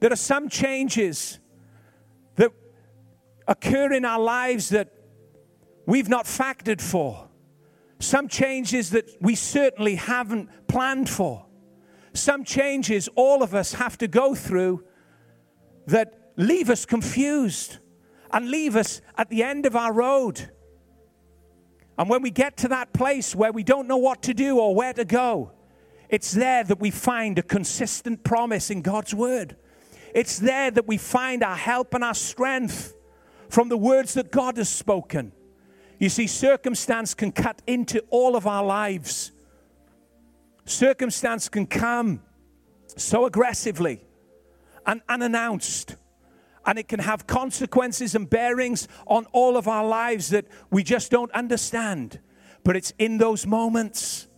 There 0.00 0.12
are 0.12 0.16
some 0.16 0.48
changes 0.48 1.38
that 2.36 2.50
occur 3.46 3.92
in 3.92 4.04
our 4.04 4.20
lives 4.20 4.70
that 4.70 4.92
we've 5.86 6.08
not 6.08 6.26
factored 6.26 6.80
for. 6.80 7.28
Some 7.98 8.28
changes 8.28 8.90
that 8.90 9.10
we 9.20 9.34
certainly 9.34 9.96
haven't 9.96 10.48
planned 10.66 11.08
for 11.08 11.46
some 12.12 12.44
changes 12.44 13.08
all 13.14 13.42
of 13.42 13.54
us 13.54 13.74
have 13.74 13.96
to 13.98 14.08
go 14.08 14.34
through 14.34 14.84
that 15.86 16.32
leave 16.36 16.70
us 16.70 16.84
confused 16.84 17.78
and 18.32 18.50
leave 18.50 18.76
us 18.76 19.00
at 19.16 19.28
the 19.28 19.42
end 19.42 19.66
of 19.66 19.76
our 19.76 19.92
road. 19.92 20.50
And 21.98 22.08
when 22.08 22.22
we 22.22 22.30
get 22.30 22.56
to 22.58 22.68
that 22.68 22.92
place 22.92 23.34
where 23.34 23.52
we 23.52 23.62
don't 23.62 23.86
know 23.86 23.98
what 23.98 24.22
to 24.22 24.34
do 24.34 24.58
or 24.58 24.74
where 24.74 24.92
to 24.92 25.04
go, 25.04 25.52
it's 26.08 26.32
there 26.32 26.64
that 26.64 26.80
we 26.80 26.90
find 26.90 27.38
a 27.38 27.42
consistent 27.42 28.24
promise 28.24 28.70
in 28.70 28.82
God's 28.82 29.14
word. 29.14 29.56
It's 30.14 30.38
there 30.38 30.70
that 30.70 30.88
we 30.88 30.96
find 30.96 31.42
our 31.42 31.56
help 31.56 31.94
and 31.94 32.02
our 32.02 32.14
strength 32.14 32.94
from 33.48 33.68
the 33.68 33.76
words 33.76 34.14
that 34.14 34.30
God 34.30 34.56
has 34.56 34.68
spoken. 34.68 35.32
You 35.98 36.08
see, 36.08 36.26
circumstance 36.26 37.14
can 37.14 37.30
cut 37.30 37.62
into 37.66 38.00
all 38.10 38.34
of 38.34 38.46
our 38.46 38.64
lives. 38.64 39.32
Circumstance 40.70 41.48
can 41.48 41.66
come 41.66 42.22
so 42.96 43.26
aggressively 43.26 44.04
and 44.86 45.02
unannounced. 45.08 45.96
And 46.64 46.78
it 46.78 46.88
can 46.88 47.00
have 47.00 47.26
consequences 47.26 48.14
and 48.14 48.28
bearings 48.28 48.86
on 49.06 49.26
all 49.32 49.56
of 49.56 49.66
our 49.66 49.84
lives 49.84 50.30
that 50.30 50.46
we 50.70 50.82
just 50.82 51.10
don't 51.10 51.32
understand. 51.32 52.20
But 52.64 52.76
it's 52.76 52.92
in 52.98 53.18
those 53.18 53.46
moments, 53.46 54.28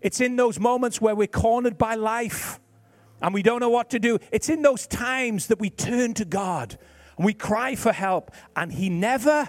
it's 0.00 0.20
in 0.20 0.36
those 0.36 0.58
moments 0.58 1.00
where 1.00 1.14
we're 1.14 1.26
cornered 1.26 1.76
by 1.76 1.94
life 1.94 2.58
and 3.20 3.32
we 3.32 3.42
don't 3.42 3.60
know 3.60 3.70
what 3.70 3.90
to 3.90 3.98
do. 3.98 4.18
It's 4.32 4.48
in 4.48 4.62
those 4.62 4.86
times 4.86 5.46
that 5.48 5.60
we 5.60 5.70
turn 5.70 6.14
to 6.14 6.24
God 6.24 6.78
and 7.16 7.24
we 7.24 7.32
cry 7.32 7.76
for 7.76 7.92
help, 7.92 8.32
and 8.56 8.72
He 8.72 8.90
never 8.90 9.48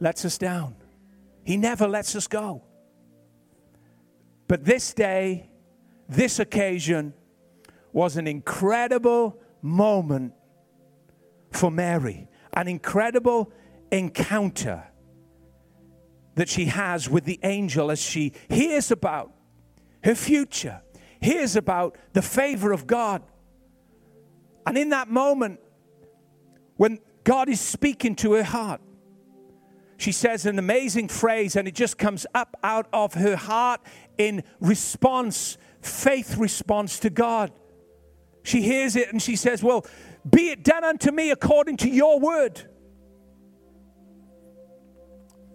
lets 0.00 0.24
us 0.26 0.36
down. 0.36 0.76
He 1.44 1.56
never 1.56 1.88
lets 1.88 2.14
us 2.14 2.26
go. 2.26 2.65
But 4.48 4.64
this 4.64 4.94
day, 4.94 5.50
this 6.08 6.38
occasion, 6.38 7.14
was 7.92 8.16
an 8.16 8.26
incredible 8.26 9.40
moment 9.62 10.34
for 11.50 11.70
Mary, 11.70 12.28
an 12.52 12.68
incredible 12.68 13.50
encounter 13.90 14.84
that 16.34 16.48
she 16.48 16.66
has 16.66 17.08
with 17.08 17.24
the 17.24 17.40
angel 17.42 17.90
as 17.90 18.00
she 18.00 18.32
hears 18.48 18.90
about 18.90 19.32
her 20.04 20.14
future, 20.14 20.82
hears 21.20 21.56
about 21.56 21.96
the 22.12 22.22
favor 22.22 22.72
of 22.72 22.86
God. 22.86 23.22
And 24.66 24.76
in 24.76 24.90
that 24.90 25.08
moment, 25.08 25.60
when 26.76 27.00
God 27.24 27.48
is 27.48 27.60
speaking 27.60 28.14
to 28.16 28.34
her 28.34 28.44
heart, 28.44 28.80
she 29.96 30.12
says 30.12 30.46
an 30.46 30.58
amazing 30.58 31.08
phrase, 31.08 31.56
and 31.56 31.66
it 31.66 31.74
just 31.74 31.98
comes 31.98 32.26
up 32.34 32.56
out 32.62 32.86
of 32.92 33.14
her 33.14 33.36
heart 33.36 33.80
in 34.18 34.42
response, 34.60 35.56
faith 35.80 36.36
response 36.36 36.98
to 37.00 37.10
God. 37.10 37.52
She 38.42 38.62
hears 38.62 38.94
it 38.94 39.10
and 39.10 39.20
she 39.20 39.34
says, 39.36 39.62
Well, 39.62 39.84
be 40.28 40.50
it 40.50 40.62
done 40.62 40.84
unto 40.84 41.10
me 41.10 41.30
according 41.30 41.78
to 41.78 41.88
your 41.88 42.20
word. 42.20 42.62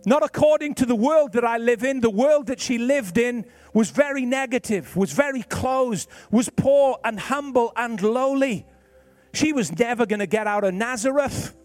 Not 0.06 0.24
according 0.24 0.76
to 0.76 0.86
the 0.86 0.96
world 0.96 1.34
that 1.34 1.46
I 1.46 1.58
live 1.58 1.84
in. 1.84 2.02
The 2.02 2.10
world 2.10 2.48
that 2.48 2.60
she 2.60 2.78
lived 2.78 3.18
in 3.18 3.46
was 3.74 3.92
very 3.92 4.26
negative, 4.26 4.98
was 4.98 5.14
very 5.14 5.44
closed, 5.44 6.10
was 6.32 6.50
poor 6.50 6.98
and 7.04 7.20
humble 7.20 7.72
and 7.76 8.02
lowly. 8.02 8.66
She 9.34 9.54
was 9.54 9.78
never 9.78 10.06
going 10.06 10.20
to 10.20 10.28
get 10.28 10.48
out 10.48 10.64
of 10.64 10.74
Nazareth. 10.74 11.56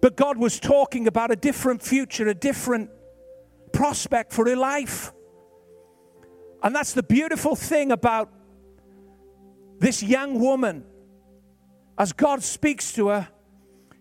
But 0.00 0.16
God 0.16 0.38
was 0.38 0.58
talking 0.58 1.06
about 1.06 1.30
a 1.30 1.36
different 1.36 1.82
future, 1.82 2.28
a 2.28 2.34
different 2.34 2.90
prospect 3.72 4.32
for 4.32 4.48
her 4.48 4.56
life. 4.56 5.12
And 6.62 6.74
that's 6.74 6.92
the 6.92 7.02
beautiful 7.02 7.54
thing 7.54 7.92
about 7.92 8.30
this 9.78 10.02
young 10.02 10.38
woman. 10.38 10.84
As 11.98 12.12
God 12.12 12.42
speaks 12.42 12.92
to 12.92 13.08
her, 13.08 13.28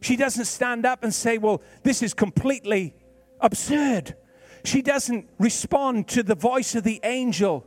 she 0.01 0.15
doesn't 0.15 0.45
stand 0.45 0.85
up 0.85 1.03
and 1.03 1.13
say, 1.13 1.37
Well, 1.37 1.61
this 1.83 2.01
is 2.01 2.13
completely 2.13 2.95
absurd. 3.41 4.15
She 4.63 4.81
doesn't 4.81 5.29
respond 5.37 6.07
to 6.09 6.23
the 6.23 6.35
voice 6.35 6.75
of 6.75 6.83
the 6.83 6.99
angel 7.03 7.65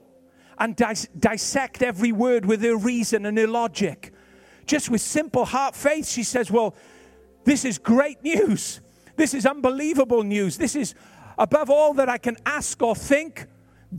and 0.58 0.76
dis- 0.76 1.08
dissect 1.18 1.82
every 1.82 2.12
word 2.12 2.44
with 2.44 2.62
her 2.62 2.76
reason 2.76 3.26
and 3.26 3.36
her 3.38 3.46
logic. 3.46 4.12
Just 4.66 4.90
with 4.90 5.00
simple 5.00 5.44
heart 5.44 5.74
faith, 5.74 6.08
she 6.08 6.22
says, 6.22 6.50
Well, 6.50 6.74
this 7.44 7.64
is 7.64 7.78
great 7.78 8.22
news. 8.22 8.80
This 9.16 9.34
is 9.34 9.46
unbelievable 9.46 10.22
news. 10.22 10.56
This 10.56 10.76
is 10.76 10.94
above 11.38 11.70
all 11.70 11.94
that 11.94 12.08
I 12.08 12.18
can 12.18 12.36
ask 12.46 12.80
or 12.82 12.94
think. 12.94 13.46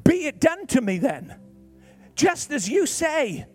Be 0.03 0.25
it 0.25 0.39
done 0.39 0.65
to 0.67 0.81
me 0.81 0.97
then, 0.97 1.39
just 2.15 2.51
as 2.51 2.67
you 2.67 2.85
say. 2.85 3.45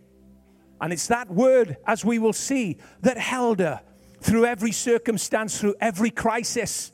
And 0.80 0.92
it's 0.92 1.08
that 1.08 1.28
word, 1.28 1.76
as 1.86 2.04
we 2.04 2.18
will 2.18 2.32
see, 2.32 2.78
that 3.00 3.18
held 3.18 3.58
her 3.58 3.80
through 4.20 4.46
every 4.46 4.72
circumstance, 4.72 5.60
through 5.60 5.74
every 5.80 6.10
crisis, 6.10 6.92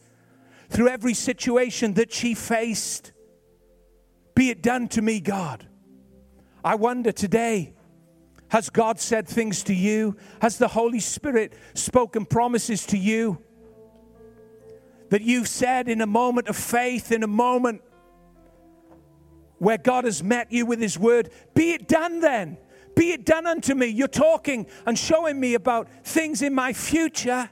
through 0.71 0.89
every 0.89 1.15
situation 1.15 1.95
that 1.95 2.13
she 2.13 2.35
faced. 2.35 3.13
Be 4.35 4.51
it 4.51 4.63
done 4.63 4.89
to 4.89 5.03
me, 5.03 5.21
God. 5.21 5.67
I 6.65 6.77
wonder 6.77 7.13
today 7.13 7.74
has 8.55 8.71
God 8.71 9.01
said 9.01 9.27
things 9.27 9.65
to 9.65 9.75
you? 9.75 10.17
Has 10.41 10.59
the 10.59 10.69
Holy 10.69 11.01
Spirit 11.01 11.55
spoken 11.75 12.25
promises 12.25 12.87
to 12.87 12.97
you? 12.97 13.43
That 15.11 15.23
you've 15.23 15.49
said 15.49 15.89
in 15.89 16.01
a 16.01 16.07
moment 16.07 16.47
of 16.47 16.57
faith, 16.57 17.11
in 17.11 17.25
a 17.25 17.27
moment 17.27 17.83
where 19.59 19.77
God 19.77 20.05
has 20.05 20.23
met 20.23 20.53
you 20.53 20.67
with 20.67 20.79
His 20.79 20.97
word, 20.97 21.31
be 21.55 21.73
it 21.73 21.89
done 21.89 22.21
then. 22.21 22.57
Be 22.95 23.11
it 23.11 23.27
done 23.27 23.45
unto 23.45 23.75
me. 23.75 23.87
You're 23.87 24.07
talking 24.07 24.69
and 24.87 24.97
showing 24.97 25.41
me 25.41 25.55
about 25.55 25.89
things 26.05 26.41
in 26.41 26.55
my 26.55 26.73
future 26.73 27.51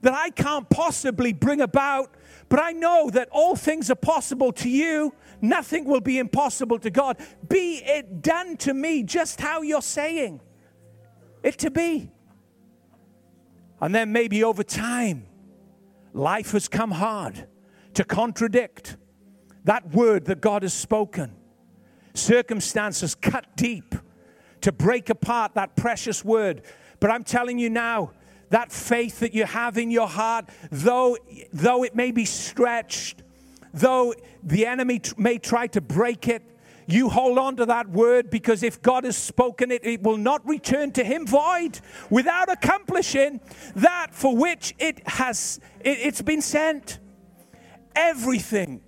that 0.00 0.14
I 0.14 0.30
can't 0.30 0.70
possibly 0.70 1.34
bring 1.34 1.60
about, 1.60 2.14
but 2.48 2.62
I 2.62 2.72
know 2.72 3.10
that 3.10 3.28
all 3.30 3.56
things 3.56 3.90
are 3.90 3.94
possible 3.94 4.52
to 4.52 4.70
you 4.70 5.12
Nothing 5.40 5.84
will 5.84 6.00
be 6.00 6.18
impossible 6.18 6.78
to 6.80 6.90
God. 6.90 7.16
Be 7.48 7.82
it 7.84 8.22
done 8.22 8.56
to 8.58 8.74
me 8.74 9.02
just 9.02 9.40
how 9.40 9.62
you're 9.62 9.82
saying 9.82 10.40
it 11.42 11.58
to 11.58 11.70
be. 11.70 12.10
And 13.80 13.94
then 13.94 14.12
maybe 14.12 14.44
over 14.44 14.62
time, 14.62 15.26
life 16.12 16.52
has 16.52 16.68
come 16.68 16.90
hard 16.90 17.46
to 17.94 18.04
contradict 18.04 18.96
that 19.64 19.90
word 19.94 20.26
that 20.26 20.40
God 20.40 20.62
has 20.62 20.74
spoken. 20.74 21.34
Circumstances 22.14 23.14
cut 23.14 23.46
deep 23.56 23.94
to 24.60 24.72
break 24.72 25.08
apart 25.08 25.54
that 25.54 25.76
precious 25.76 26.24
word. 26.24 26.62
But 26.98 27.10
I'm 27.10 27.24
telling 27.24 27.58
you 27.58 27.70
now, 27.70 28.12
that 28.50 28.72
faith 28.72 29.20
that 29.20 29.32
you 29.32 29.44
have 29.44 29.78
in 29.78 29.90
your 29.90 30.08
heart, 30.08 30.48
though, 30.70 31.16
though 31.52 31.84
it 31.84 31.94
may 31.94 32.10
be 32.10 32.24
stretched, 32.24 33.22
though 33.72 34.14
the 34.42 34.66
enemy 34.66 35.00
may 35.16 35.38
try 35.38 35.66
to 35.68 35.80
break 35.80 36.28
it, 36.28 36.42
you 36.86 37.08
hold 37.08 37.38
on 37.38 37.56
to 37.56 37.66
that 37.66 37.88
word 37.88 38.30
because 38.30 38.62
if 38.62 38.82
God 38.82 39.04
has 39.04 39.16
spoken 39.16 39.70
it, 39.70 39.84
it 39.84 40.02
will 40.02 40.16
not 40.16 40.46
return 40.46 40.90
to 40.92 41.04
him 41.04 41.26
void 41.26 41.78
without 42.08 42.50
accomplishing 42.50 43.40
that 43.76 44.08
for 44.10 44.36
which 44.36 44.74
it 44.78 45.06
has 45.06 45.60
it, 45.80 45.98
it's 45.98 46.22
been 46.22 46.42
sent. 46.42 46.98
Everything 47.94 48.80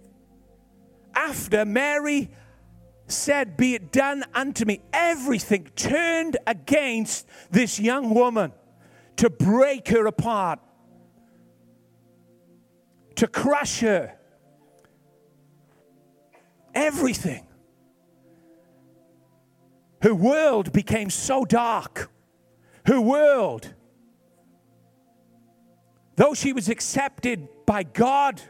after 1.14 1.64
Mary 1.64 2.31
said, 3.07 3.57
Be 3.57 3.75
it 3.75 3.92
done 3.92 4.25
unto 4.35 4.64
me. 4.64 4.81
Everything 4.92 5.68
turned 5.77 6.37
against 6.47 7.29
this 7.51 7.79
young 7.79 8.14
woman 8.14 8.53
to 9.16 9.31
break 9.31 9.88
her 9.88 10.07
apart, 10.07 10.59
to 13.16 13.27
crush 13.27 13.81
her. 13.81 14.16
Everything. 16.74 17.46
Her 20.02 20.14
world 20.14 20.72
became 20.72 21.11
so 21.11 21.44
dark. 21.44 22.11
Her 22.87 23.00
world, 23.00 23.72
though 26.16 26.35
she 26.35 26.52
was 26.52 26.68
accepted 26.68 27.48
by 27.66 27.85
God, 27.85 28.42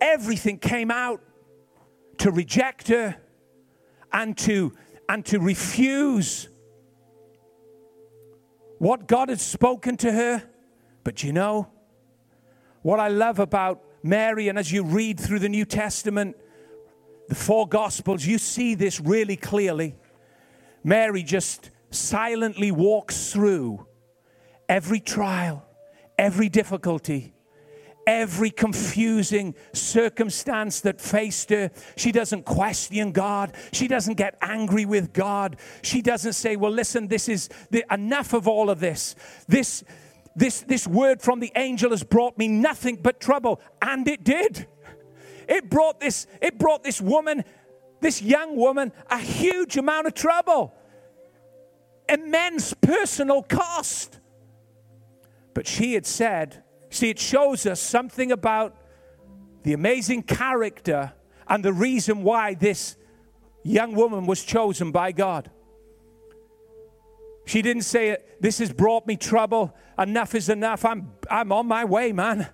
everything 0.00 0.58
came 0.58 0.90
out 0.90 1.20
to 2.18 2.32
reject 2.32 2.88
her 2.88 3.16
and 4.12 4.36
to, 4.38 4.72
and 5.08 5.24
to 5.26 5.38
refuse 5.38 6.48
what 8.78 9.06
God 9.06 9.28
had 9.28 9.40
spoken 9.40 9.96
to 9.98 10.10
her. 10.10 10.42
But 11.04 11.22
you 11.22 11.32
know, 11.32 11.68
what 12.82 12.98
I 12.98 13.08
love 13.08 13.38
about 13.38 13.84
Mary, 14.02 14.48
and 14.48 14.58
as 14.58 14.72
you 14.72 14.82
read 14.82 15.20
through 15.20 15.40
the 15.40 15.48
New 15.48 15.64
Testament, 15.64 16.36
the 17.28 17.34
four 17.34 17.68
Gospels, 17.68 18.26
you 18.26 18.38
see 18.38 18.74
this 18.74 19.00
really 19.00 19.36
clearly. 19.36 19.94
Mary 20.82 21.22
just 21.22 21.70
silently 21.90 22.70
walks 22.72 23.32
through 23.32 23.86
every 24.68 25.00
trial, 25.00 25.66
every 26.18 26.48
difficulty, 26.48 27.34
every 28.06 28.50
confusing 28.50 29.54
circumstance 29.74 30.80
that 30.80 31.00
faced 31.00 31.50
her. 31.50 31.70
She 31.96 32.12
doesn't 32.12 32.44
question 32.44 33.12
God. 33.12 33.54
She 33.72 33.88
doesn't 33.88 34.14
get 34.14 34.38
angry 34.40 34.86
with 34.86 35.12
God. 35.12 35.56
She 35.82 36.00
doesn't 36.00 36.32
say, 36.32 36.56
Well, 36.56 36.72
listen, 36.72 37.08
this 37.08 37.28
is 37.28 37.50
the, 37.70 37.84
enough 37.90 38.32
of 38.32 38.48
all 38.48 38.70
of 38.70 38.80
this. 38.80 39.14
This, 39.46 39.84
this, 40.34 40.62
this 40.62 40.86
word 40.86 41.20
from 41.20 41.40
the 41.40 41.52
angel 41.56 41.90
has 41.90 42.02
brought 42.02 42.38
me 42.38 42.48
nothing 42.48 42.96
but 42.96 43.20
trouble. 43.20 43.60
And 43.82 44.08
it 44.08 44.24
did. 44.24 44.66
It 45.48 45.70
brought 45.70 45.98
this, 45.98 46.26
it 46.42 46.58
brought 46.58 46.84
this 46.84 47.00
woman, 47.00 47.42
this 48.00 48.20
young 48.20 48.54
woman, 48.54 48.92
a 49.10 49.18
huge 49.18 49.78
amount 49.78 50.06
of 50.06 50.14
trouble. 50.14 50.74
Immense 52.08 52.74
personal 52.74 53.42
cost. 53.42 54.20
But 55.54 55.66
she 55.66 55.94
had 55.94 56.06
said, 56.06 56.62
See, 56.90 57.10
it 57.10 57.18
shows 57.18 57.66
us 57.66 57.80
something 57.80 58.30
about 58.30 58.76
the 59.62 59.72
amazing 59.72 60.22
character 60.22 61.12
and 61.46 61.64
the 61.64 61.72
reason 61.72 62.22
why 62.22 62.54
this 62.54 62.96
young 63.62 63.94
woman 63.94 64.26
was 64.26 64.42
chosen 64.42 64.90
by 64.90 65.12
God. 65.12 65.50
She 67.46 67.62
didn't 67.62 67.82
say, 67.82 68.18
This 68.40 68.58
has 68.58 68.72
brought 68.72 69.06
me 69.06 69.16
trouble. 69.16 69.74
Enough 69.98 70.34
is 70.34 70.50
enough. 70.50 70.84
I'm, 70.84 71.12
I'm 71.30 71.52
on 71.52 71.66
my 71.66 71.84
way, 71.86 72.12
man. 72.12 72.48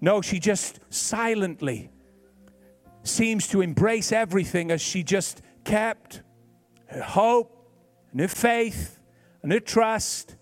No, 0.00 0.20
she 0.20 0.38
just 0.38 0.80
silently 0.90 1.90
seems 3.04 3.46
to 3.48 3.60
embrace 3.60 4.10
everything 4.10 4.70
as 4.70 4.80
she 4.80 5.02
just 5.02 5.42
kept 5.62 6.22
her 6.86 7.02
hope 7.02 7.70
and 8.10 8.20
her 8.20 8.28
faith 8.28 8.98
and 9.42 9.52
her 9.52 9.60
trust 9.60 10.36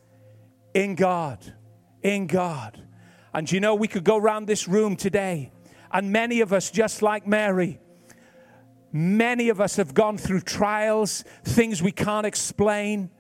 in 0.75 0.95
God. 0.95 1.55
In 2.03 2.27
God. 2.27 2.83
And 3.35 3.51
you 3.51 3.61
know, 3.61 3.75
we 3.75 3.89
could 3.89 4.05
go 4.05 4.17
around 4.17 4.47
this 4.47 4.69
room 4.69 4.97
today, 4.97 5.53
and 5.91 6.13
many 6.13 6.41
of 6.41 6.53
us, 6.53 6.71
just 6.71 7.03
like 7.03 7.27
Mary, 7.27 7.81
many 8.93 9.49
of 9.49 9.61
us 9.61 9.77
have 9.77 9.95
gone 9.95 10.19
through 10.19 10.43
trials, 10.43 11.25
things 11.45 11.83
we 11.83 11.93
can't 11.93 12.27
explain, 12.27 13.11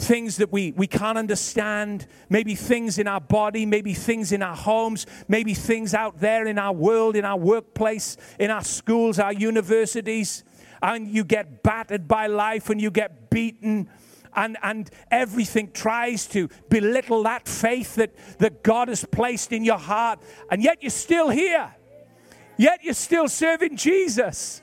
things 0.00 0.38
that 0.38 0.50
we, 0.50 0.72
we 0.72 0.86
can't 0.86 1.18
understand, 1.18 2.06
maybe 2.28 2.54
things 2.54 2.98
in 2.98 3.06
our 3.06 3.20
body, 3.20 3.66
maybe 3.66 3.94
things 3.94 4.32
in 4.32 4.42
our 4.42 4.56
homes, 4.56 5.06
maybe 5.28 5.54
things 5.54 5.94
out 5.94 6.20
there 6.20 6.46
in 6.46 6.58
our 6.58 6.72
world, 6.72 7.16
in 7.16 7.24
our 7.24 7.38
workplace, 7.38 8.16
in 8.38 8.50
our 8.50 8.64
schools, 8.64 9.18
our 9.18 9.32
universities. 9.32 10.44
And 10.82 11.08
you 11.08 11.24
get 11.24 11.62
battered 11.62 12.08
by 12.08 12.26
life 12.26 12.70
and 12.70 12.80
you 12.80 12.90
get 12.90 13.30
beaten 13.30 13.88
and, 14.34 14.56
and 14.62 14.90
everything 15.10 15.72
tries 15.72 16.26
to 16.28 16.48
belittle 16.68 17.24
that 17.24 17.48
faith 17.48 17.96
that, 17.96 18.12
that 18.38 18.62
God 18.62 18.88
has 18.88 19.04
placed 19.04 19.52
in 19.52 19.64
your 19.64 19.78
heart, 19.78 20.20
and 20.50 20.62
yet 20.62 20.78
you're 20.82 20.90
still 20.90 21.30
here. 21.30 21.74
Yet 22.56 22.84
you're 22.84 22.94
still 22.94 23.28
serving 23.28 23.76
Jesus. 23.76 24.62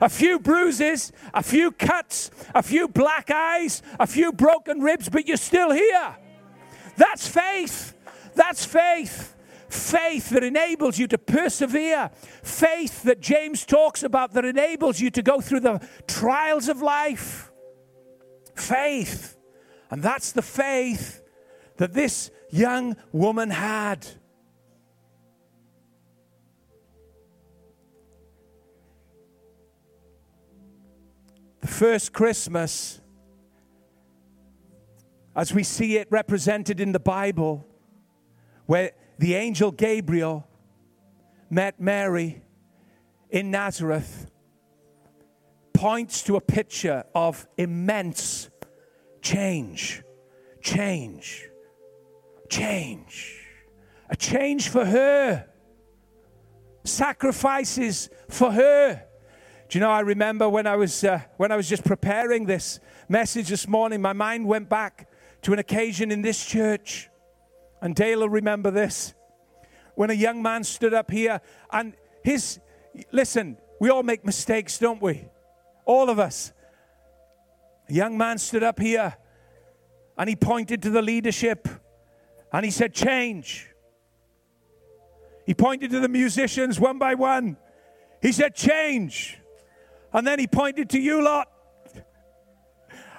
A 0.00 0.08
few 0.08 0.38
bruises, 0.38 1.12
a 1.34 1.42
few 1.42 1.72
cuts, 1.72 2.30
a 2.54 2.62
few 2.62 2.88
black 2.88 3.30
eyes, 3.30 3.82
a 3.98 4.06
few 4.06 4.32
broken 4.32 4.80
ribs, 4.80 5.08
but 5.08 5.26
you're 5.26 5.36
still 5.36 5.72
here. 5.72 6.16
That's 6.96 7.26
faith. 7.26 7.94
That's 8.34 8.64
faith. 8.64 9.34
Faith 9.68 10.30
that 10.30 10.44
enables 10.44 10.98
you 10.98 11.06
to 11.08 11.18
persevere. 11.18 12.10
Faith 12.42 13.02
that 13.02 13.20
James 13.20 13.66
talks 13.66 14.02
about 14.02 14.32
that 14.34 14.44
enables 14.44 15.00
you 15.00 15.10
to 15.10 15.22
go 15.22 15.40
through 15.40 15.60
the 15.60 15.86
trials 16.06 16.68
of 16.68 16.80
life 16.80 17.48
Faith. 18.58 19.36
And 19.90 20.02
that's 20.02 20.32
the 20.32 20.42
faith 20.42 21.22
that 21.76 21.94
this 21.94 22.30
young 22.50 22.96
woman 23.12 23.50
had. 23.50 24.06
First 31.68 32.12
Christmas, 32.12 33.00
as 35.36 35.54
we 35.54 35.62
see 35.62 35.96
it 35.96 36.08
represented 36.10 36.80
in 36.80 36.92
the 36.92 37.00
Bible, 37.00 37.66
where 38.66 38.92
the 39.18 39.34
angel 39.34 39.70
Gabriel 39.70 40.46
met 41.50 41.80
Mary 41.80 42.42
in 43.30 43.50
Nazareth 43.50 44.30
points 45.72 46.22
to 46.24 46.36
a 46.36 46.40
picture 46.40 47.04
of 47.14 47.46
immense 47.56 48.50
change, 49.22 50.02
change, 50.60 51.48
change. 52.48 53.44
A 54.10 54.16
change 54.16 54.68
for 54.70 54.84
her, 54.84 55.46
sacrifices 56.84 58.08
for 58.28 58.50
her. 58.50 59.07
Do 59.68 59.78
you 59.78 59.84
know? 59.84 59.90
I 59.90 60.00
remember 60.00 60.48
when 60.48 60.66
I 60.66 60.76
was 60.76 61.04
uh, 61.04 61.20
when 61.36 61.52
I 61.52 61.56
was 61.56 61.68
just 61.68 61.84
preparing 61.84 62.46
this 62.46 62.80
message 63.06 63.48
this 63.48 63.68
morning, 63.68 64.00
my 64.00 64.14
mind 64.14 64.46
went 64.46 64.70
back 64.70 65.10
to 65.42 65.52
an 65.52 65.58
occasion 65.58 66.10
in 66.10 66.22
this 66.22 66.42
church, 66.42 67.10
and 67.82 67.94
Dale 67.94 68.20
will 68.20 68.30
remember 68.30 68.70
this 68.70 69.12
when 69.94 70.08
a 70.08 70.14
young 70.14 70.40
man 70.40 70.64
stood 70.64 70.94
up 70.94 71.10
here 71.10 71.42
and 71.70 71.92
his 72.24 72.60
listen. 73.12 73.58
We 73.78 73.90
all 73.90 74.02
make 74.02 74.24
mistakes, 74.24 74.78
don't 74.78 75.02
we? 75.02 75.28
All 75.84 76.08
of 76.08 76.18
us. 76.18 76.52
A 77.90 77.92
young 77.92 78.16
man 78.16 78.38
stood 78.38 78.62
up 78.62 78.80
here 78.80 79.16
and 80.16 80.28
he 80.28 80.36
pointed 80.36 80.82
to 80.82 80.90
the 80.90 81.02
leadership 81.02 81.68
and 82.52 82.64
he 82.64 82.70
said, 82.70 82.94
Change. 82.94 83.68
He 85.46 85.54
pointed 85.54 85.90
to 85.90 86.00
the 86.00 86.08
musicians 86.08 86.80
one 86.80 86.98
by 86.98 87.14
one. 87.14 87.56
He 88.22 88.32
said, 88.32 88.54
Change. 88.54 89.38
And 90.12 90.26
then 90.26 90.38
he 90.38 90.46
pointed 90.46 90.90
to 90.90 91.00
you 91.00 91.22
lot. 91.22 91.48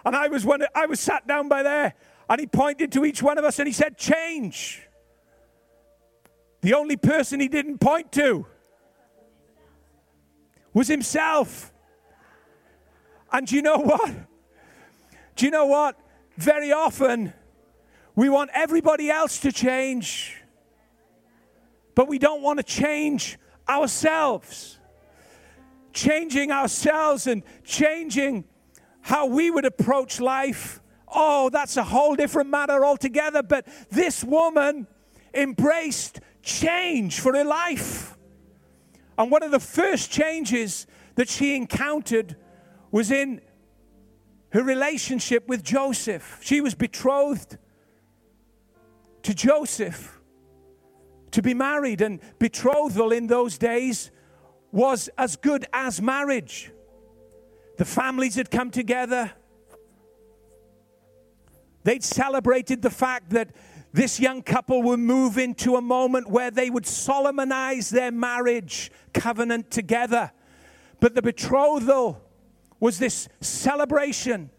And 0.05 0.15
I 0.15 0.27
was, 0.27 0.47
I 0.75 0.85
was 0.85 0.99
sat 0.99 1.27
down 1.27 1.49
by 1.49 1.63
there 1.63 1.93
and 2.29 2.39
he 2.39 2.47
pointed 2.47 2.91
to 2.93 3.05
each 3.05 3.21
one 3.21 3.37
of 3.37 3.45
us 3.45 3.59
and 3.59 3.67
he 3.67 3.73
said, 3.73 3.97
Change. 3.97 4.83
The 6.61 6.73
only 6.73 6.97
person 6.97 7.39
he 7.39 7.47
didn't 7.47 7.79
point 7.79 8.11
to 8.13 8.45
was 10.73 10.87
himself. 10.87 11.71
And 13.31 13.47
do 13.47 13.55
you 13.55 13.61
know 13.61 13.77
what? 13.77 14.11
Do 15.35 15.45
you 15.45 15.51
know 15.51 15.65
what? 15.65 15.97
Very 16.37 16.71
often, 16.71 17.33
we 18.15 18.29
want 18.29 18.49
everybody 18.53 19.09
else 19.09 19.39
to 19.39 19.51
change, 19.51 20.35
but 21.95 22.07
we 22.07 22.19
don't 22.19 22.41
want 22.41 22.57
to 22.57 22.63
change 22.63 23.37
ourselves. 23.67 24.78
Changing 25.93 26.51
ourselves 26.51 27.27
and 27.27 27.43
changing 27.63 28.45
how 29.01 29.25
we 29.25 29.49
would 29.49 29.65
approach 29.65 30.19
life. 30.19 30.81
Oh, 31.07 31.49
that's 31.49 31.77
a 31.77 31.83
whole 31.83 32.15
different 32.15 32.49
matter 32.49 32.85
altogether. 32.85 33.41
But 33.41 33.67
this 33.89 34.23
woman 34.23 34.87
embraced 35.33 36.19
change 36.41 37.19
for 37.19 37.35
her 37.35 37.43
life. 37.43 38.17
And 39.17 39.31
one 39.31 39.43
of 39.43 39.51
the 39.51 39.59
first 39.59 40.11
changes 40.11 40.87
that 41.15 41.27
she 41.27 41.55
encountered 41.55 42.35
was 42.91 43.11
in 43.11 43.41
her 44.51 44.63
relationship 44.63 45.47
with 45.47 45.63
Joseph. 45.63 46.39
She 46.41 46.61
was 46.61 46.73
betrothed 46.73 47.57
to 49.23 49.33
Joseph 49.33 50.19
to 51.31 51.41
be 51.41 51.53
married, 51.53 52.01
and 52.01 52.19
betrothal 52.39 53.11
in 53.11 53.27
those 53.27 53.57
days 53.57 54.09
was 54.71 55.09
as 55.17 55.35
good 55.35 55.65
as 55.73 56.01
marriage. 56.01 56.71
The 57.77 57.85
families 57.85 58.35
had 58.35 58.51
come 58.51 58.71
together. 58.71 59.31
They'd 61.83 62.03
celebrated 62.03 62.81
the 62.81 62.89
fact 62.89 63.31
that 63.31 63.49
this 63.93 64.19
young 64.19 64.43
couple 64.43 64.83
would 64.83 64.99
move 64.99 65.37
into 65.37 65.75
a 65.75 65.81
moment 65.81 66.29
where 66.29 66.51
they 66.51 66.69
would 66.69 66.85
solemnize 66.85 67.89
their 67.89 68.11
marriage 68.11 68.91
covenant 69.13 69.71
together. 69.71 70.31
But 70.99 71.15
the 71.15 71.21
betrothal 71.21 72.21
was 72.79 72.99
this 72.99 73.27
celebration 73.41 74.51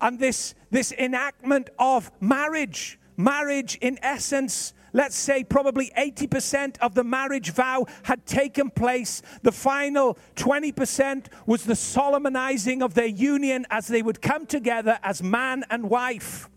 and 0.00 0.18
this, 0.18 0.54
this 0.70 0.92
enactment 0.92 1.70
of 1.78 2.10
marriage. 2.20 2.98
Marriage, 3.16 3.78
in 3.80 3.98
essence, 4.02 4.74
let's 4.96 5.14
say 5.14 5.44
probably 5.44 5.92
80% 5.96 6.78
of 6.78 6.94
the 6.94 7.04
marriage 7.04 7.50
vow 7.50 7.84
had 8.04 8.24
taken 8.24 8.70
place. 8.70 9.20
The 9.42 9.52
final 9.52 10.16
20% 10.36 11.26
was 11.44 11.64
the 11.64 11.76
solemnizing 11.76 12.82
of 12.82 12.94
their 12.94 13.06
union 13.06 13.66
as 13.70 13.88
they 13.88 14.00
would 14.00 14.22
come 14.22 14.46
together 14.46 14.98
as 15.02 15.22
man 15.22 15.64
and 15.68 15.90
wife. 15.90 16.48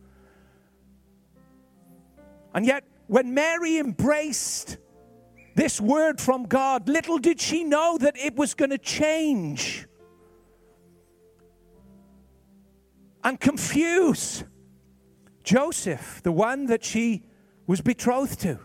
And 2.54 2.66
yet, 2.66 2.86
when 3.08 3.34
Mary 3.34 3.78
embraced 3.78 4.78
this 5.56 5.82
word 5.82 6.22
from 6.22 6.44
God, 6.44 6.88
little 6.88 7.18
did 7.18 7.42
she 7.42 7.66
know 7.66 7.98
that 7.98 8.18
it 8.18 8.38
was 8.38 8.54
going 8.54 8.72
to 8.72 8.78
change 8.78 9.86
and 13.22 13.38
confuse 13.38 14.46
Joseph, 15.44 16.22
the 16.24 16.32
one 16.32 16.68
that 16.68 16.86
she 16.86 17.24
was 17.70 17.82
betrothed 17.82 18.40
to. 18.40 18.58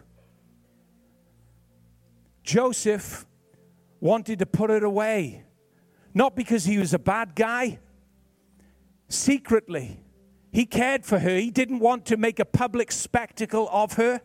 Joseph 2.43 3.27
wanted 4.01 4.39
to 4.39 4.47
put 4.47 4.71
it 4.71 4.83
away, 4.83 5.45
not 6.15 6.35
because 6.35 6.65
he 6.65 6.79
was 6.79 6.95
a 6.95 6.99
bad 6.99 7.35
guy, 7.35 7.79
secretly 9.11 10.01
he 10.55 10.65
cared 10.65 11.05
for 11.05 11.19
her. 11.19 11.37
He 11.37 11.51
didn't 11.51 11.81
want 11.81 12.07
to 12.07 12.17
make 12.17 12.39
a 12.39 12.47
public 12.47 12.91
spectacle 12.91 13.69
of 13.71 13.93
her. 13.95 14.23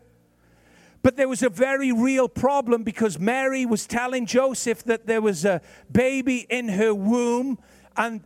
But 1.02 1.18
there 1.18 1.28
was 1.28 1.42
a 1.42 1.50
very 1.50 1.92
real 1.92 2.26
problem 2.26 2.82
because 2.82 3.18
Mary 3.18 3.66
was 3.66 3.86
telling 3.86 4.24
Joseph 4.24 4.82
that 4.84 5.06
there 5.06 5.20
was 5.20 5.44
a 5.44 5.60
baby 5.92 6.46
in 6.48 6.68
her 6.68 6.94
womb, 6.94 7.58
and 7.98 8.22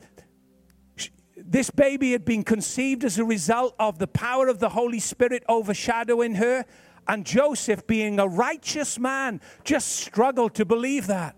this 1.46 1.68
baby 1.70 2.12
had 2.12 2.24
been 2.24 2.42
conceived 2.42 3.04
as 3.04 3.18
a 3.18 3.24
result 3.24 3.74
of 3.78 3.98
the 3.98 4.06
power 4.06 4.48
of 4.48 4.60
the 4.60 4.70
Holy 4.70 4.98
Spirit 4.98 5.44
overshadowing 5.46 6.36
her. 6.36 6.64
And 7.06 7.26
Joseph, 7.26 7.86
being 7.86 8.18
a 8.18 8.26
righteous 8.26 8.98
man, 8.98 9.42
just 9.62 9.92
struggled 9.92 10.54
to 10.54 10.64
believe 10.64 11.06
that. 11.08 11.36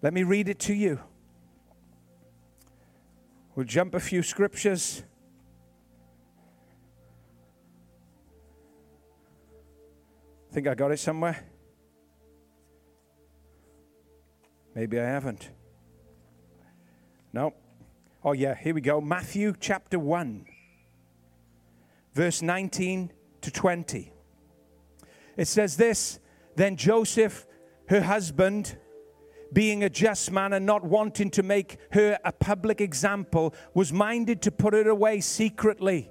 Let 0.00 0.14
me 0.14 0.22
read 0.22 0.48
it 0.48 0.58
to 0.60 0.74
you. 0.74 1.00
We'll 3.54 3.66
jump 3.66 3.94
a 3.94 4.00
few 4.00 4.22
scriptures. 4.22 5.02
I 10.50 10.54
Think 10.54 10.66
I 10.68 10.74
got 10.74 10.92
it 10.92 10.98
somewhere? 10.98 11.44
Maybe 14.76 15.00
I 15.00 15.04
haven't. 15.04 15.48
No. 17.32 17.54
Oh, 18.22 18.32
yeah, 18.32 18.54
here 18.54 18.74
we 18.74 18.82
go. 18.82 19.00
Matthew 19.00 19.54
chapter 19.58 19.98
1, 19.98 20.44
verse 22.12 22.42
19 22.42 23.10
to 23.40 23.50
20. 23.50 24.12
It 25.38 25.48
says 25.48 25.78
this 25.78 26.20
Then 26.56 26.76
Joseph, 26.76 27.46
her 27.88 28.02
husband, 28.02 28.76
being 29.50 29.82
a 29.82 29.88
just 29.88 30.30
man 30.30 30.52
and 30.52 30.66
not 30.66 30.84
wanting 30.84 31.30
to 31.30 31.42
make 31.42 31.78
her 31.92 32.18
a 32.22 32.32
public 32.32 32.82
example, 32.82 33.54
was 33.72 33.94
minded 33.94 34.42
to 34.42 34.50
put 34.50 34.74
her 34.74 34.90
away 34.90 35.20
secretly. 35.20 36.10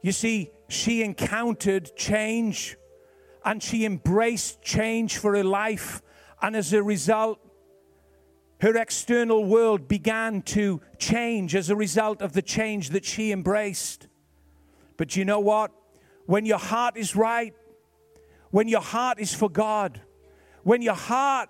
You 0.00 0.12
see, 0.12 0.52
she 0.68 1.02
encountered 1.02 1.94
change 1.96 2.78
and 3.44 3.62
she 3.62 3.84
embraced 3.84 4.62
change 4.62 5.18
for 5.18 5.36
her 5.36 5.44
life. 5.44 6.02
And 6.42 6.56
as 6.56 6.72
a 6.72 6.82
result, 6.82 7.38
her 8.60 8.76
external 8.76 9.44
world 9.44 9.88
began 9.88 10.42
to 10.42 10.80
change 10.98 11.54
as 11.54 11.70
a 11.70 11.76
result 11.76 12.20
of 12.20 12.32
the 12.32 12.42
change 12.42 12.90
that 12.90 13.04
she 13.04 13.32
embraced. 13.32 14.08
But 14.96 15.16
you 15.16 15.24
know 15.24 15.40
what? 15.40 15.72
When 16.26 16.44
your 16.44 16.58
heart 16.58 16.96
is 16.96 17.16
right, 17.16 17.54
when 18.50 18.68
your 18.68 18.82
heart 18.82 19.18
is 19.18 19.32
for 19.32 19.48
God, 19.48 20.00
when 20.62 20.82
your 20.82 20.94
heart 20.94 21.48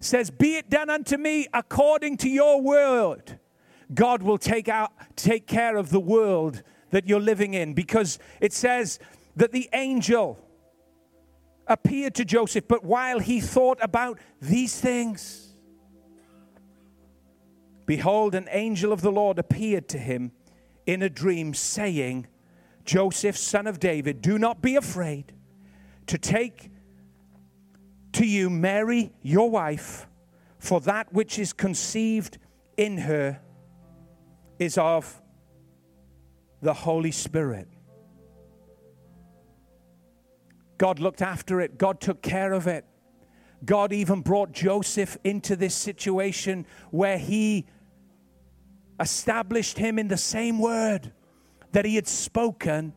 says, 0.00 0.30
Be 0.30 0.56
it 0.56 0.68
done 0.68 0.90
unto 0.90 1.16
me 1.16 1.46
according 1.54 2.18
to 2.18 2.28
your 2.28 2.60
word, 2.60 3.38
God 3.92 4.22
will 4.22 4.38
take 4.38 4.68
out 4.68 4.92
take 5.16 5.46
care 5.46 5.76
of 5.76 5.90
the 5.90 6.00
world 6.00 6.62
that 6.90 7.08
you're 7.08 7.20
living 7.20 7.54
in 7.54 7.74
because 7.74 8.18
it 8.40 8.52
says 8.52 8.98
that 9.36 9.52
the 9.52 9.68
angel 9.72 10.38
appeared 11.66 12.14
to 12.16 12.24
Joseph, 12.24 12.68
but 12.68 12.84
while 12.84 13.18
he 13.18 13.40
thought 13.40 13.78
about 13.80 14.18
these 14.40 14.78
things, 14.80 15.54
behold, 17.86 18.34
an 18.34 18.48
angel 18.50 18.92
of 18.92 19.00
the 19.00 19.12
Lord 19.12 19.38
appeared 19.38 19.88
to 19.88 19.98
him 19.98 20.32
in 20.86 21.02
a 21.02 21.08
dream, 21.08 21.54
saying, 21.54 22.26
Joseph, 22.84 23.36
son 23.36 23.66
of 23.66 23.80
David, 23.80 24.20
do 24.20 24.38
not 24.38 24.60
be 24.60 24.76
afraid 24.76 25.32
to 26.06 26.18
take 26.18 26.70
to 28.12 28.26
you 28.26 28.50
Mary, 28.50 29.12
your 29.22 29.50
wife, 29.50 30.06
for 30.58 30.80
that 30.82 31.12
which 31.12 31.38
is 31.38 31.52
conceived 31.52 32.38
in 32.76 32.98
her 32.98 33.40
is 34.58 34.78
of 34.78 35.20
the 36.62 36.72
Holy 36.72 37.10
Spirit. 37.10 37.68
God 40.78 40.98
looked 40.98 41.22
after 41.22 41.60
it, 41.60 41.78
God 41.78 42.00
took 42.00 42.22
care 42.22 42.52
of 42.52 42.66
it. 42.66 42.84
God 43.64 43.92
even 43.92 44.20
brought 44.20 44.52
Joseph 44.52 45.16
into 45.24 45.56
this 45.56 45.74
situation 45.74 46.66
where 46.90 47.18
he 47.18 47.66
established 49.00 49.78
him 49.78 49.98
in 49.98 50.08
the 50.08 50.16
same 50.16 50.58
word 50.58 51.12
that 51.72 51.84
he 51.84 51.94
had 51.96 52.06
spoken 52.06 52.92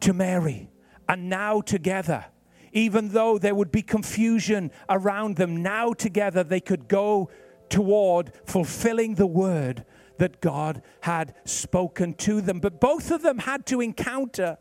to 0.00 0.12
Mary 0.12 0.70
and 1.08 1.28
now 1.28 1.60
together. 1.60 2.26
Even 2.72 3.08
though 3.10 3.38
there 3.38 3.54
would 3.54 3.70
be 3.70 3.82
confusion 3.82 4.70
around 4.88 5.36
them, 5.36 5.62
now 5.62 5.92
together 5.92 6.42
they 6.42 6.60
could 6.60 6.88
go 6.88 7.30
toward 7.68 8.32
fulfilling 8.46 9.14
the 9.14 9.26
word 9.26 9.84
that 10.18 10.40
God 10.40 10.82
had 11.00 11.34
spoken 11.44 12.14
to 12.14 12.40
them. 12.40 12.60
But 12.60 12.80
both 12.80 13.10
of 13.10 13.22
them 13.22 13.38
had 13.38 13.66
to 13.66 13.80
encounter 13.80 14.58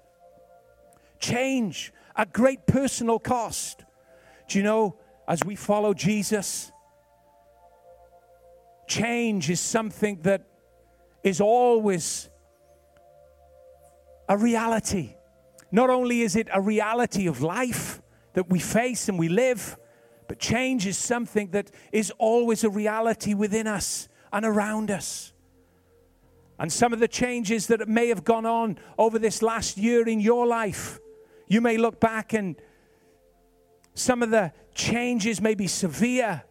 change 1.19 1.93
at 2.15 2.33
great 2.33 2.65
personal 2.67 3.19
cost. 3.19 3.83
Do 4.47 4.57
you 4.57 4.63
know, 4.63 4.97
as 5.27 5.43
we 5.43 5.55
follow 5.55 5.93
Jesus, 5.93 6.71
change 8.87 9.49
is 9.49 9.59
something 9.59 10.21
that 10.23 10.47
is 11.23 11.41
always 11.41 12.29
a 14.27 14.37
reality. 14.37 15.15
Not 15.71 15.89
only 15.89 16.21
is 16.21 16.35
it 16.35 16.47
a 16.53 16.61
reality 16.61 17.27
of 17.27 17.41
life 17.41 18.01
that 18.33 18.49
we 18.49 18.59
face 18.59 19.09
and 19.09 19.17
we 19.17 19.29
live, 19.29 19.77
but 20.27 20.39
change 20.39 20.85
is 20.85 20.97
something 20.97 21.49
that 21.51 21.71
is 21.91 22.11
always 22.17 22.63
a 22.63 22.69
reality 22.69 23.33
within 23.33 23.67
us 23.67 24.07
and 24.31 24.45
around 24.45 24.91
us. 24.91 25.33
And 26.59 26.71
some 26.71 26.93
of 26.93 26.99
the 26.99 27.07
changes 27.07 27.67
that 27.67 27.87
may 27.87 28.07
have 28.07 28.23
gone 28.23 28.45
on 28.45 28.77
over 28.97 29.19
this 29.19 29.41
last 29.41 29.77
year 29.77 30.07
in 30.07 30.19
your 30.19 30.45
life, 30.45 30.99
you 31.53 31.61
may 31.61 31.77
look 31.77 31.99
back 31.99 32.33
and 32.33 32.55
some 33.93 34.23
of 34.23 34.31
the 34.31 34.51
changes 34.73 35.39
may 35.39 35.53
be 35.53 35.67
severe, 35.67 36.43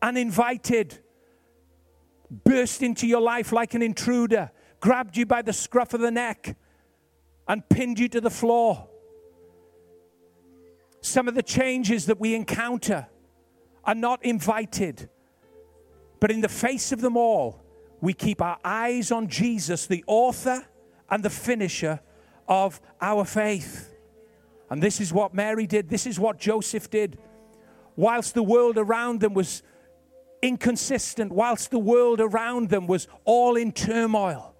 uninvited, 0.00 1.00
burst 2.30 2.82
into 2.82 3.06
your 3.06 3.20
life 3.20 3.50
like 3.50 3.74
an 3.74 3.82
intruder, 3.82 4.52
grabbed 4.78 5.16
you 5.16 5.26
by 5.26 5.42
the 5.42 5.52
scruff 5.52 5.92
of 5.92 6.00
the 6.00 6.10
neck 6.10 6.56
and 7.48 7.68
pinned 7.68 7.98
you 7.98 8.08
to 8.08 8.20
the 8.20 8.30
floor. 8.30 8.88
Some 11.00 11.26
of 11.26 11.34
the 11.34 11.42
changes 11.42 12.06
that 12.06 12.20
we 12.20 12.34
encounter 12.34 13.08
are 13.84 13.94
not 13.96 14.24
invited, 14.24 15.08
but 16.20 16.30
in 16.30 16.42
the 16.42 16.48
face 16.48 16.92
of 16.92 17.00
them 17.00 17.16
all, 17.16 17.60
we 18.00 18.12
keep 18.14 18.40
our 18.40 18.58
eyes 18.64 19.10
on 19.10 19.26
Jesus, 19.26 19.86
the 19.86 20.04
author 20.06 20.64
and 21.10 21.24
the 21.24 21.30
finisher 21.30 22.00
of 22.50 22.80
our 23.00 23.24
faith. 23.24 23.94
And 24.68 24.82
this 24.82 25.00
is 25.00 25.12
what 25.12 25.32
Mary 25.32 25.66
did, 25.66 25.88
this 25.88 26.06
is 26.06 26.18
what 26.18 26.38
Joseph 26.38 26.90
did. 26.90 27.18
Whilst 27.96 28.34
the 28.34 28.42
world 28.42 28.76
around 28.76 29.20
them 29.20 29.32
was 29.32 29.62
inconsistent, 30.42 31.32
whilst 31.32 31.70
the 31.70 31.78
world 31.78 32.20
around 32.20 32.68
them 32.68 32.86
was 32.86 33.08
all 33.24 33.56
in 33.56 33.72
turmoil, 33.72 34.54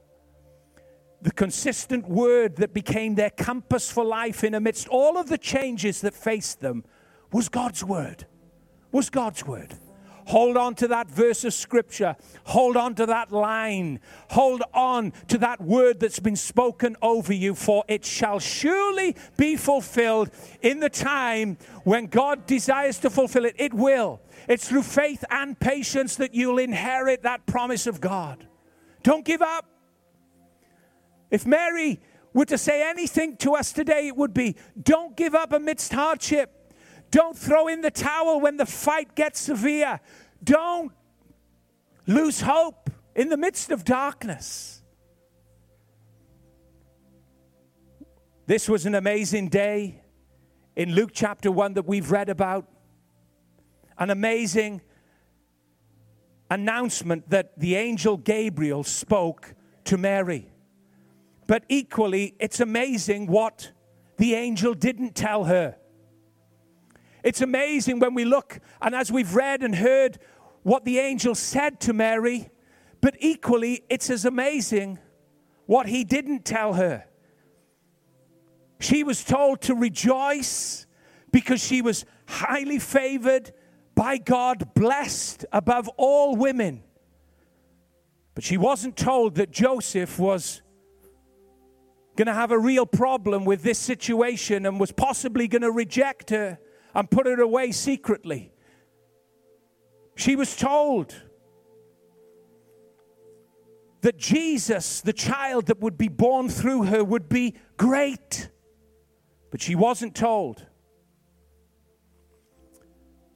the 1.23 1.33
consistent 1.33 2.09
word 2.09 2.57
that 2.57 2.73
became 2.73 3.15
their 3.15 3.31
compass 3.31 3.91
for 3.91 4.05
life 4.05 4.43
in 4.43 4.55
amidst 4.55 4.89
all 4.89 5.19
of 5.19 5.29
the 5.29 5.39
changes 5.39 6.01
that 6.01 6.15
faced 6.15 6.61
them 6.61 6.85
was 7.33 7.49
God's 7.49 7.85
word. 7.85 8.27
Was 8.93 9.11
God's 9.11 9.45
word. 9.47 9.75
Hold 10.31 10.57
on 10.57 10.77
to 10.77 10.87
that 10.87 11.11
verse 11.11 11.43
of 11.43 11.53
scripture. 11.53 12.15
Hold 12.45 12.77
on 12.77 12.95
to 12.95 13.07
that 13.07 13.33
line. 13.33 13.99
Hold 14.29 14.63
on 14.73 15.13
to 15.27 15.39
that 15.39 15.61
word 15.61 15.99
that's 15.99 16.21
been 16.21 16.37
spoken 16.37 16.97
over 17.03 17.33
you, 17.33 17.57
for 17.57 17.83
it 17.89 18.05
shall 18.05 18.39
surely 18.39 19.17
be 19.37 19.57
fulfilled 19.57 20.31
in 20.63 20.79
the 20.79 20.89
time 20.89 21.59
when 21.83 22.07
God 22.07 22.47
desires 22.47 23.01
to 23.01 23.11
fulfill 23.11 23.45
it. 23.45 23.57
It 23.59 23.75
will. 23.75 24.21
It's 24.47 24.69
through 24.69 24.85
faith 24.85 25.25
and 25.31 25.59
patience 25.59 26.15
that 26.15 26.33
you'll 26.33 26.61
inherit 26.61 27.25
that 27.25 27.45
promise 27.47 27.89
of 27.89 28.01
God. 28.01 28.47
Don't 29.03 29.25
give 29.25 29.43
up. 29.43 29.67
If 31.33 31.45
Mary 31.45 32.01
were 32.33 32.45
to 32.45 32.57
say 32.57 32.89
anything 32.89 33.37
to 33.39 33.57
us 33.57 33.73
today, 33.73 34.07
it 34.07 34.17
would 34.17 34.33
be 34.33 34.55
don't 34.81 35.17
give 35.17 35.35
up 35.35 35.53
amidst 35.53 35.93
hardship. 35.93 36.60
Don't 37.11 37.37
throw 37.37 37.67
in 37.67 37.81
the 37.81 37.91
towel 37.91 38.41
when 38.41 38.57
the 38.57 38.67
fight 38.67 39.15
gets 39.15 39.41
severe. 39.41 40.01
Don't 40.43 40.93
lose 42.07 42.41
hope 42.41 42.91
in 43.15 43.29
the 43.29 43.37
midst 43.37 43.71
of 43.71 43.85
darkness. 43.85 44.83
This 48.47 48.69
was 48.69 48.87
an 48.87 48.95
amazing 48.95 49.49
day 49.49 50.03
in 50.77 50.93
Luke 50.95 51.11
chapter 51.13 51.51
1 51.51 51.75
that 51.75 51.87
we've 51.87 52.11
read 52.11 52.29
about. 52.29 52.69
An 53.99 54.11
amazing 54.11 54.81
announcement 56.51 57.31
that 57.31 57.59
the 57.59 57.77
angel 57.77 58.17
Gabriel 58.17 58.83
spoke 58.83 59.55
to 59.85 59.99
Mary. 59.99 60.51
But 61.47 61.65
equally, 61.69 62.35
it's 62.39 62.61
amazing 62.61 63.27
what 63.27 63.73
the 64.17 64.35
angel 64.35 64.75
didn't 64.75 65.15
tell 65.15 65.45
her. 65.45 65.77
It's 67.23 67.41
amazing 67.41 67.99
when 67.99 68.15
we 68.15 68.25
look 68.25 68.61
and 68.81 68.95
as 68.95 69.11
we've 69.13 69.35
read 69.35 69.63
and 69.63 69.75
heard 69.75 70.19
what 70.63 70.85
the 70.85 70.99
angel 70.99 71.35
said 71.35 71.81
to 71.81 71.93
Mary, 71.93 72.51
but 73.01 73.17
equally, 73.19 73.83
it's 73.89 74.11
as 74.11 74.25
amazing 74.25 74.99
what 75.67 75.87
he 75.87 76.05
didn't 76.05 76.45
tell 76.45 76.75
her. 76.75 77.07
She 78.79 79.05
was 79.05 79.25
told 79.25 79.61
to 79.63 79.75
rejoice 79.75 80.87
because 81.31 81.63
she 81.63 81.83
was 81.83 82.05
highly 82.27 82.79
favored 82.79 83.53
by 83.95 84.19
God, 84.19 84.75
blessed 84.75 85.45
above 85.53 85.89
all 85.97 86.37
women. 86.37 86.83
But 88.35 88.45
she 88.45 88.57
wasn't 88.57 88.97
told 88.97 89.35
that 89.37 89.51
Joseph 89.51 90.19
was 90.19 90.63
going 92.17 92.27
to 92.27 92.35
have 92.35 92.51
a 92.51 92.59
real 92.59 92.87
problem 92.87 93.45
with 93.45 93.63
this 93.63 93.79
situation 93.79 94.67
and 94.67 94.81
was 94.81 94.93
possibly 94.93 95.49
going 95.49 95.63
to 95.63 95.71
reject 95.71 96.31
her 96.31 96.59
and 96.95 97.11
put 97.11 97.27
it 97.27 97.41
away 97.41 97.73
secretly. 97.73 98.53
She 100.17 100.37
was 100.37 100.57
told 100.57 101.15
that 104.03 104.17
Jesus, 104.17 105.01
the 105.01 105.13
child 105.13 105.67
that 105.67 105.81
would 105.81 105.99
be 105.99 106.09
born 106.09 106.49
through 106.49 106.85
her, 106.85 107.05
would 107.05 107.29
be 107.29 107.55
great. 107.77 108.49
But 109.51 109.61
she 109.61 109.75
wasn't 109.75 110.15
told 110.15 110.67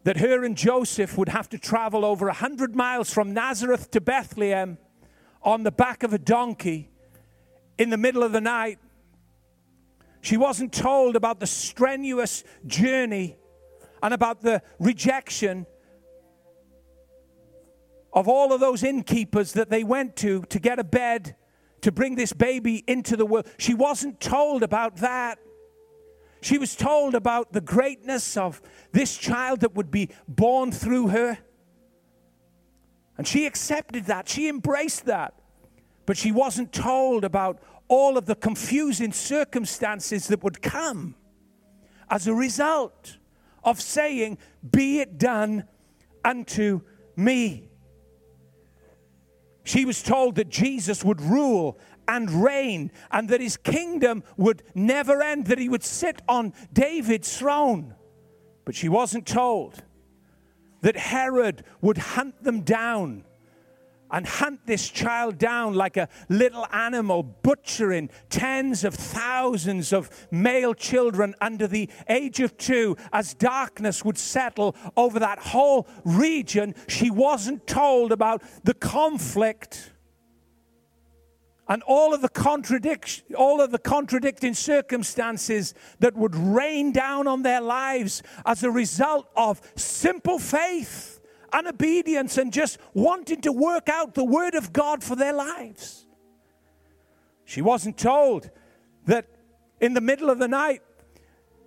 that 0.05 0.19
her 0.19 0.45
and 0.45 0.57
Joseph 0.57 1.17
would 1.17 1.31
have 1.31 1.49
to 1.51 1.59
travel 1.59 2.05
over 2.05 2.29
a 2.29 2.35
hundred 2.35 2.77
miles 2.77 3.13
from 3.13 3.33
Nazareth 3.33 3.91
to 3.93 4.01
Bethlehem 4.01 4.79
on 5.43 5.63
the 5.63 5.73
back 5.73 6.03
of 6.03 6.13
a 6.13 6.19
donkey 6.19 6.91
in 7.79 7.91
the 7.91 7.97
middle 7.97 8.23
of 8.23 8.33
the 8.33 8.41
night. 8.41 8.79
She 10.21 10.37
wasn't 10.37 10.73
told 10.73 11.17
about 11.17 11.41
the 11.41 11.47
strenuous 11.47 12.45
journey 12.67 13.37
and 14.05 14.13
about 14.13 14.43
the 14.43 14.61
rejection 14.79 15.67
of 18.13 18.29
all 18.29 18.53
of 18.53 18.61
those 18.61 18.83
innkeepers 18.83 19.55
that 19.55 19.71
they 19.71 19.83
went 19.83 20.15
to 20.15 20.43
to 20.51 20.59
get 20.61 20.79
a 20.79 20.85
bed 20.85 21.35
to 21.81 21.91
bring 21.91 22.15
this 22.15 22.35
baby 22.35 22.85
into 22.87 23.17
the 23.17 23.25
world. 23.25 23.49
She 23.57 23.73
wasn't 23.73 24.21
told 24.21 24.63
about 24.63 24.99
that. 24.99 25.39
She 26.43 26.59
was 26.59 26.77
told 26.77 27.15
about 27.15 27.55
the 27.55 27.63
greatness 27.63 28.37
of 28.37 28.61
this 28.93 29.17
child 29.17 29.61
that 29.61 29.75
would 29.75 29.91
be 29.91 30.11
born 30.29 30.71
through 30.71 31.09
her. 31.09 31.39
And 33.17 33.27
she 33.27 33.47
accepted 33.47 34.05
that. 34.05 34.29
She 34.29 34.51
embraced 34.51 35.07
that. 35.07 35.33
But 36.05 36.19
she 36.19 36.31
wasn't 36.31 36.75
told 36.75 37.25
about 37.25 37.63
all 37.89 38.19
of 38.19 38.27
the 38.27 38.35
confusing 38.35 39.13
circumstances 39.13 40.29
that 40.29 40.45
would 40.45 40.61
come 40.61 41.15
as 42.11 42.27
a 42.27 42.35
result 42.35 43.17
of 43.65 43.81
saying, 43.81 44.39
Be 44.69 45.01
it 45.01 45.19
done 45.19 45.65
unto 46.25 46.81
me. 47.17 47.69
She 49.65 49.85
was 49.85 50.03
told 50.03 50.37
that 50.37 50.49
Jesus 50.49 51.05
would 51.05 51.21
rule 51.21 51.79
and 52.07 52.31
reign 52.45 52.93
and 53.11 53.29
that 53.31 53.41
his 53.41 53.57
kingdom 53.57 54.23
would 54.37 54.63
never 54.75 55.23
end, 55.23 55.47
that 55.47 55.59
he 55.59 55.69
would 55.69 55.85
sit 55.85 56.21
on 56.29 56.53
David's 56.73 57.37
throne. 57.37 57.95
But 58.65 58.75
she 58.75 58.89
wasn't 58.89 59.27
told 59.27 59.83
that 60.83 60.97
Herod 60.97 61.65
would 61.81 61.97
hunt 61.97 62.43
them 62.43 62.61
down 62.61 63.25
and 64.15 64.29
hunt 64.29 64.61
this 64.65 64.89
child 64.89 65.39
down 65.39 65.75
like 65.75 65.97
a 65.97 66.09
little 66.29 66.65
animal, 66.73 67.25
butchering 67.25 68.09
tens 68.31 68.85
of 68.85 68.95
thousands 68.95 69.93
of 69.93 70.09
male 70.31 70.73
children 70.73 71.35
under 71.41 71.67
the 71.67 71.91
age 72.09 72.39
of 72.39 72.57
two 72.57 72.97
as 73.13 73.35
darkness 73.35 74.05
would 74.05 74.17
settle 74.17 74.77
over 74.97 75.19
that 75.19 75.41
whole 75.41 75.89
region. 76.05 76.77
She 76.87 77.11
wasn't 77.11 77.67
told 77.67 78.13
about 78.13 78.41
the 78.63 78.75
conflict 78.75 79.91
and 81.67 81.83
all 81.83 82.15
of 82.15 82.23
the 82.23 82.29
all 83.37 83.61
of 83.61 83.73
the 83.73 83.79
contradicting 83.81 84.55
circumstances 84.55 85.75
that 85.99 86.15
would 86.15 86.37
rain 86.37 86.93
down 86.93 87.27
on 87.27 87.43
their 87.43 87.61
lives 87.61 88.23
as 88.47 88.63
a 88.63 88.71
result 88.71 89.29
of 89.35 89.61
simple 89.75 90.39
faith 90.39 91.14
and 91.55 91.69
obedience 91.69 92.37
and 92.37 92.53
just 92.53 92.79
wanting 92.93 93.41
to 93.43 93.53
work 93.53 93.89
out 93.89 94.15
the 94.15 94.25
Word 94.25 94.57
of 94.57 94.73
God 94.73 95.05
for 95.05 95.15
their 95.15 95.33
lives. 95.33 96.05
She 97.45 97.63
wasn't 97.63 97.97
told 97.97 98.51
that 99.07 99.27
in 99.81 99.95
the 99.95 100.01
middle 100.01 100.31
of 100.31 100.41
the 100.41 100.49
night, 100.49 100.83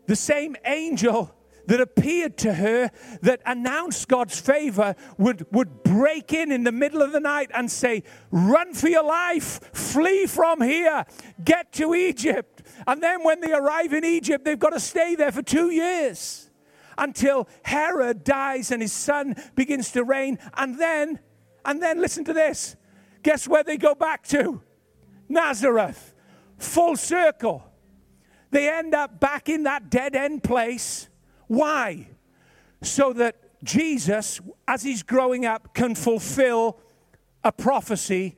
the 0.05 0.15
same 0.15 0.57
angel 0.65 1.33
that 1.67 1.79
appeared 1.79 2.37
to 2.37 2.53
her 2.53 2.89
that 3.21 3.41
announced 3.45 4.07
God's 4.07 4.39
favor 4.39 4.95
would, 5.17 5.45
would 5.51 5.83
break 5.83 6.33
in 6.33 6.51
in 6.51 6.63
the 6.63 6.71
middle 6.71 7.01
of 7.01 7.13
the 7.13 7.19
night 7.19 7.49
and 7.53 7.71
say, 7.71 8.03
Run 8.31 8.73
for 8.73 8.89
your 8.89 9.03
life, 9.03 9.59
flee 9.73 10.25
from 10.25 10.61
here, 10.61 11.05
get 11.43 11.71
to 11.73 11.93
Egypt. 11.93 12.63
And 12.85 13.01
then 13.01 13.23
when 13.23 13.39
they 13.39 13.53
arrive 13.53 13.93
in 13.93 14.03
Egypt, 14.03 14.43
they've 14.43 14.59
got 14.59 14.71
to 14.71 14.79
stay 14.79 15.15
there 15.15 15.31
for 15.31 15.41
two 15.41 15.69
years 15.69 16.46
until 16.97 17.47
Herod 17.63 18.23
dies 18.23 18.71
and 18.71 18.81
his 18.81 18.93
son 18.93 19.35
begins 19.55 19.91
to 19.91 20.03
reign. 20.03 20.39
And 20.55 20.79
then, 20.79 21.19
and 21.65 21.81
then 21.81 22.01
listen 22.01 22.23
to 22.25 22.33
this. 22.33 22.75
Guess 23.23 23.47
where 23.47 23.63
they 23.63 23.77
go 23.77 23.95
back 23.95 24.25
to? 24.27 24.61
Nazareth. 25.29 26.13
Full 26.57 26.95
circle. 26.95 27.63
They 28.51 28.69
end 28.69 28.95
up 28.95 29.19
back 29.19 29.49
in 29.49 29.63
that 29.63 29.89
dead 29.89 30.15
end 30.15 30.43
place. 30.43 31.09
Why? 31.47 32.07
So 32.81 33.13
that 33.13 33.63
Jesus, 33.63 34.39
as 34.67 34.83
he's 34.83 35.03
growing 35.03 35.45
up, 35.45 35.73
can 35.73 35.95
fulfill 35.95 36.79
a 37.43 37.51
prophecy 37.51 38.37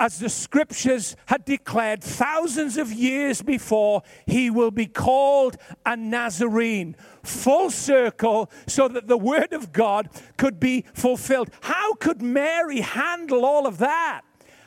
as 0.00 0.18
the 0.18 0.30
scriptures 0.30 1.14
had 1.26 1.44
declared 1.44 2.02
thousands 2.02 2.78
of 2.78 2.90
years 2.90 3.42
before, 3.42 4.02
he 4.26 4.48
will 4.48 4.70
be 4.70 4.86
called 4.86 5.58
a 5.84 5.94
Nazarene. 5.94 6.96
Full 7.22 7.70
circle, 7.70 8.50
so 8.66 8.88
that 8.88 9.06
the 9.06 9.18
word 9.18 9.52
of 9.52 9.72
God 9.72 10.08
could 10.38 10.58
be 10.58 10.86
fulfilled. 10.94 11.50
How 11.60 11.92
could 11.94 12.22
Mary 12.22 12.80
handle 12.80 13.44
all 13.44 13.66
of 13.66 13.76
that? 13.78 14.22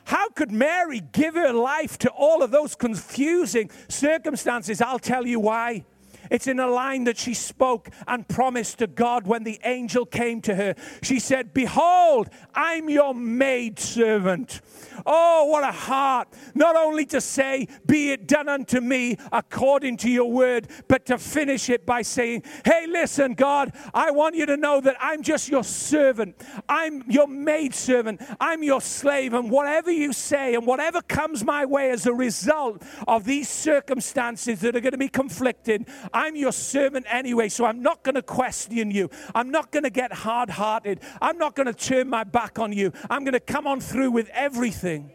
How 0.06 0.30
could 0.30 0.52
Mary 0.52 1.02
give 1.12 1.34
her 1.34 1.52
life 1.52 1.98
to 2.00 2.10
all 2.12 2.44
of 2.44 2.52
those 2.52 2.76
confusing 2.76 3.72
circumstances? 3.88 4.82
I'll 4.82 5.00
tell 5.00 5.26
you 5.26 5.40
why. 5.40 5.86
It's 6.34 6.48
in 6.48 6.60
a 6.60 6.68
line 6.68 7.04
that 7.04 7.20
she 7.20 7.36
spoke 7.36 7.92
and 8.08 8.28
promised 8.28 8.80
to 8.80 8.88
God 8.88 9.28
when 9.28 9.44
the 9.44 9.60
angel 9.64 10.04
came 10.04 10.42
to 10.42 10.56
her. 10.56 10.74
She 11.04 11.20
said, 11.20 11.54
Behold, 11.54 12.28
I'm 12.56 12.90
your 12.90 13.14
maid 13.14 13.78
servant. 13.78 14.60
Oh, 15.06 15.46
what 15.46 15.64
a 15.64 15.72
heart. 15.72 16.30
Not 16.56 16.76
only 16.76 17.06
to 17.08 17.22
say, 17.22 17.68
Be 17.86 18.10
it 18.10 18.28
done 18.28 18.50
unto 18.50 18.82
me 18.82 19.18
according 19.32 19.98
to 19.98 20.10
your 20.10 20.32
word, 20.32 20.70
but 20.88 21.06
to 21.06 21.20
finish 21.20 21.70
it 21.70 21.86
by 21.86 22.02
saying, 22.02 22.42
Hey, 22.66 22.88
listen, 22.88 23.36
God, 23.36 23.72
I 23.94 24.10
want 24.10 24.34
you 24.34 24.48
to 24.48 24.58
know 24.58 24.82
that 24.82 24.96
I'm 25.00 25.22
just 25.22 25.50
your 25.50 25.64
servant. 25.64 26.36
I'm 26.68 27.04
your 27.12 27.28
maid 27.28 27.76
servant. 27.76 28.24
I'm 28.40 28.64
your 28.64 28.82
slave. 28.82 29.36
And 29.36 29.52
whatever 29.52 29.92
you 29.92 30.14
say 30.14 30.56
and 30.56 30.66
whatever 30.66 31.04
comes 31.04 31.46
my 31.46 31.64
way 31.66 31.92
as 31.92 32.08
a 32.08 32.14
result 32.14 32.82
of 33.08 33.26
these 33.26 33.50
circumstances 33.50 34.62
that 34.62 34.76
are 34.76 34.82
going 34.82 34.94
to 34.94 34.98
be 34.98 35.10
conflicted, 35.10 35.86
I'm 36.24 36.38
your 36.38 36.54
servant 36.54 37.06
anyway. 37.10 37.50
So 37.50 37.66
I'm 37.66 37.82
not 37.82 38.02
going 38.02 38.16
to 38.16 38.22
question 38.22 38.92
you. 38.92 39.10
I'm 39.36 39.52
not 39.52 39.72
going 39.72 39.84
to 39.84 39.90
get 39.90 40.14
hard 40.14 40.50
hearted. 40.50 41.02
I'm 41.22 41.38
not 41.38 41.54
going 41.54 41.68
to 41.68 41.74
turn 41.74 42.10
my 42.10 42.24
back 42.24 42.60
on 42.60 42.72
you. 42.72 42.94
I'm 43.10 43.26
going 43.26 43.34
to 43.34 43.42
come 43.42 43.68
on 43.68 43.82
through 43.82 44.12
with 44.12 44.30
everything 44.30 45.12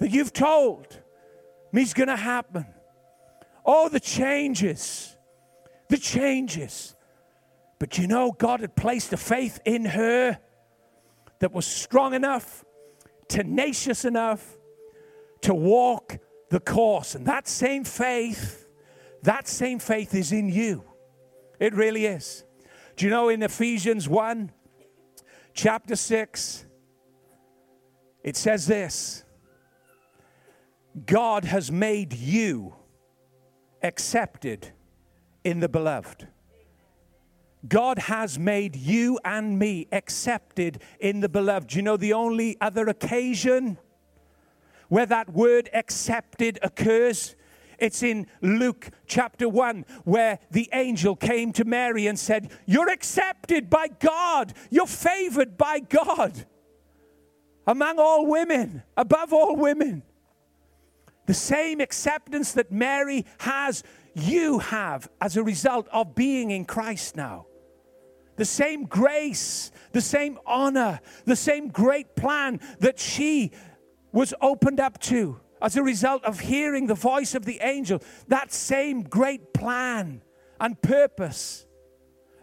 that 0.00 0.10
you've 0.10 0.34
told 0.34 1.00
me 1.72 1.80
is 1.80 1.94
going 1.94 2.08
to 2.08 2.16
happen. 2.16 2.66
Oh, 3.64 3.88
the 3.88 3.98
changes, 3.98 5.16
the 5.88 5.96
changes. 5.96 6.94
But 7.78 7.96
you 7.96 8.06
know, 8.06 8.32
God 8.32 8.60
had 8.60 8.76
placed 8.76 9.14
a 9.14 9.16
faith 9.16 9.60
in 9.64 9.86
her 9.86 10.38
that 11.38 11.52
was 11.52 11.66
strong 11.66 12.12
enough, 12.12 12.66
tenacious 13.28 14.04
enough 14.04 14.58
to 15.40 15.54
walk 15.54 16.18
the 16.50 16.60
course. 16.60 17.14
And 17.14 17.24
that 17.26 17.48
same 17.48 17.84
faith, 17.84 18.65
that 19.26 19.48
same 19.48 19.80
faith 19.80 20.14
is 20.14 20.30
in 20.30 20.48
you. 20.48 20.84
It 21.58 21.74
really 21.74 22.06
is. 22.06 22.44
Do 22.96 23.04
you 23.04 23.10
know 23.10 23.28
in 23.28 23.42
Ephesians 23.42 24.08
1, 24.08 24.52
chapter 25.52 25.96
6, 25.96 26.64
it 28.22 28.36
says 28.36 28.66
this 28.66 29.24
God 31.04 31.44
has 31.44 31.72
made 31.72 32.12
you 32.12 32.76
accepted 33.82 34.70
in 35.42 35.58
the 35.58 35.68
beloved. 35.68 36.28
God 37.66 37.98
has 37.98 38.38
made 38.38 38.76
you 38.76 39.18
and 39.24 39.58
me 39.58 39.88
accepted 39.90 40.80
in 41.00 41.18
the 41.18 41.28
beloved. 41.28 41.70
Do 41.70 41.76
you 41.76 41.82
know 41.82 41.96
the 41.96 42.12
only 42.12 42.56
other 42.60 42.86
occasion 42.86 43.78
where 44.88 45.06
that 45.06 45.30
word 45.32 45.68
accepted 45.74 46.60
occurs? 46.62 47.34
It's 47.78 48.02
in 48.02 48.26
Luke 48.40 48.88
chapter 49.06 49.48
1, 49.48 49.84
where 50.04 50.38
the 50.50 50.68
angel 50.72 51.16
came 51.16 51.52
to 51.54 51.64
Mary 51.64 52.06
and 52.06 52.18
said, 52.18 52.50
You're 52.66 52.90
accepted 52.90 53.68
by 53.70 53.88
God, 53.88 54.52
you're 54.70 54.86
favored 54.86 55.56
by 55.56 55.80
God 55.80 56.46
among 57.66 57.98
all 57.98 58.26
women, 58.26 58.82
above 58.96 59.32
all 59.32 59.56
women. 59.56 60.02
The 61.26 61.34
same 61.34 61.80
acceptance 61.80 62.52
that 62.52 62.70
Mary 62.70 63.26
has, 63.38 63.82
you 64.14 64.60
have 64.60 65.10
as 65.20 65.36
a 65.36 65.42
result 65.42 65.88
of 65.92 66.14
being 66.14 66.52
in 66.52 66.64
Christ 66.64 67.16
now. 67.16 67.46
The 68.36 68.44
same 68.44 68.84
grace, 68.84 69.72
the 69.92 70.00
same 70.00 70.38
honor, 70.46 71.00
the 71.24 71.36
same 71.36 71.68
great 71.68 72.14
plan 72.14 72.60
that 72.78 73.00
she 73.00 73.50
was 74.12 74.32
opened 74.40 74.78
up 74.78 75.00
to 75.00 75.40
as 75.60 75.76
a 75.76 75.82
result 75.82 76.24
of 76.24 76.40
hearing 76.40 76.86
the 76.86 76.94
voice 76.94 77.34
of 77.34 77.44
the 77.44 77.60
angel, 77.60 78.02
that 78.28 78.52
same 78.52 79.02
great 79.02 79.52
plan 79.54 80.22
and 80.60 80.80
purpose 80.82 81.66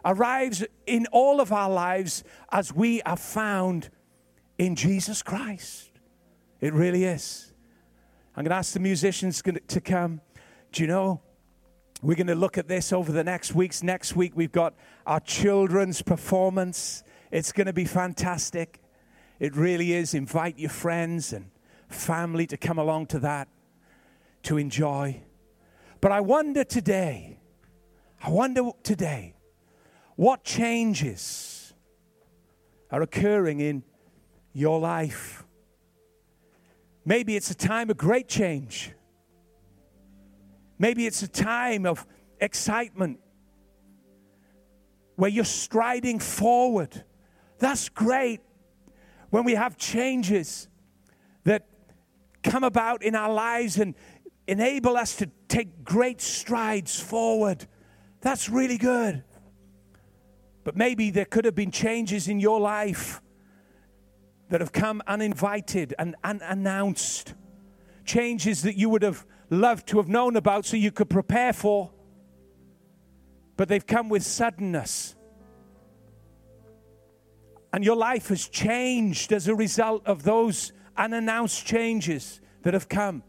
arrives 0.05 0.65
in 0.85 1.05
all 1.11 1.39
of 1.39 1.51
our 1.51 1.69
lives 1.69 2.23
as 2.51 2.73
we 2.73 3.01
are 3.03 3.17
found 3.17 3.89
in 4.57 4.75
Jesus 4.75 5.21
Christ. 5.23 5.91
It 6.59 6.73
really 6.73 7.05
is. 7.05 7.53
I'm 8.35 8.43
going 8.43 8.51
to 8.51 8.55
ask 8.55 8.73
the 8.73 8.79
musicians 8.79 9.41
to 9.41 9.81
come. 9.81 10.21
Do 10.71 10.81
you 10.81 10.87
know? 10.87 11.21
We're 12.01 12.15
going 12.15 12.27
to 12.27 12.35
look 12.35 12.57
at 12.57 12.67
this 12.67 12.91
over 12.91 13.11
the 13.13 13.23
next 13.23 13.55
weeks. 13.55 13.81
Next 13.81 14.15
week, 14.15 14.33
we've 14.35 14.51
got 14.51 14.73
our 15.05 15.21
children's 15.21 16.01
performance. 16.01 17.03
It's 17.31 17.51
going 17.53 17.67
to 17.67 17.73
be 17.73 17.85
fantastic. 17.85 18.81
It 19.39 19.55
really 19.55 19.93
is. 19.93 20.13
Invite 20.13 20.59
your 20.59 20.69
friends 20.69 21.31
and 21.31 21.49
family 21.93 22.47
to 22.47 22.57
come 22.57 22.77
along 22.77 23.07
to 23.07 23.19
that 23.19 23.47
to 24.43 24.57
enjoy. 24.57 25.21
But 26.01 26.11
I 26.11 26.21
wonder 26.21 26.63
today, 26.63 27.39
I 28.21 28.29
wonder 28.29 28.71
today, 28.83 29.35
what 30.15 30.43
changes 30.43 31.73
are 32.91 33.01
occurring 33.01 33.59
in 33.59 33.83
your 34.53 34.79
life? 34.79 35.43
Maybe 37.05 37.35
it's 37.35 37.51
a 37.51 37.55
time 37.55 37.89
of 37.89 37.97
great 37.97 38.27
change. 38.27 38.91
Maybe 40.77 41.05
it's 41.05 41.23
a 41.23 41.27
time 41.27 41.85
of 41.85 42.05
excitement 42.39 43.19
where 45.15 45.29
you're 45.29 45.45
striding 45.45 46.19
forward. 46.19 47.03
That's 47.59 47.89
great 47.89 48.41
when 49.29 49.43
we 49.43 49.55
have 49.55 49.77
changes 49.77 50.67
come 52.43 52.63
about 52.63 53.03
in 53.03 53.15
our 53.15 53.33
lives 53.33 53.77
and 53.77 53.95
enable 54.47 54.97
us 54.97 55.15
to 55.17 55.29
take 55.47 55.83
great 55.83 56.21
strides 56.21 56.99
forward. 56.99 57.65
That's 58.21 58.49
really 58.49 58.77
good. 58.77 59.23
But 60.63 60.75
maybe 60.75 61.09
there 61.09 61.25
could 61.25 61.45
have 61.45 61.55
been 61.55 61.71
changes 61.71 62.27
in 62.27 62.39
your 62.39 62.59
life 62.59 63.21
that 64.49 64.61
have 64.61 64.71
come 64.71 65.01
uninvited 65.07 65.93
and 65.97 66.15
unannounced. 66.23 67.33
Changes 68.05 68.61
that 68.63 68.75
you 68.75 68.89
would 68.89 69.01
have 69.01 69.25
loved 69.49 69.87
to 69.87 69.97
have 69.97 70.07
known 70.07 70.35
about 70.35 70.65
so 70.65 70.77
you 70.77 70.91
could 70.91 71.09
prepare 71.09 71.53
for. 71.53 71.91
But 73.57 73.67
they've 73.67 73.85
come 73.85 74.09
with 74.09 74.23
suddenness. 74.23 75.15
And 77.71 77.83
your 77.83 77.95
life 77.95 78.27
has 78.27 78.47
changed 78.47 79.33
as 79.33 79.47
a 79.47 79.55
result 79.55 80.05
of 80.05 80.23
those 80.23 80.71
unannounced 80.97 81.65
changes 81.65 82.41
that 82.63 82.73
have 82.73 82.89
come. 82.89 83.23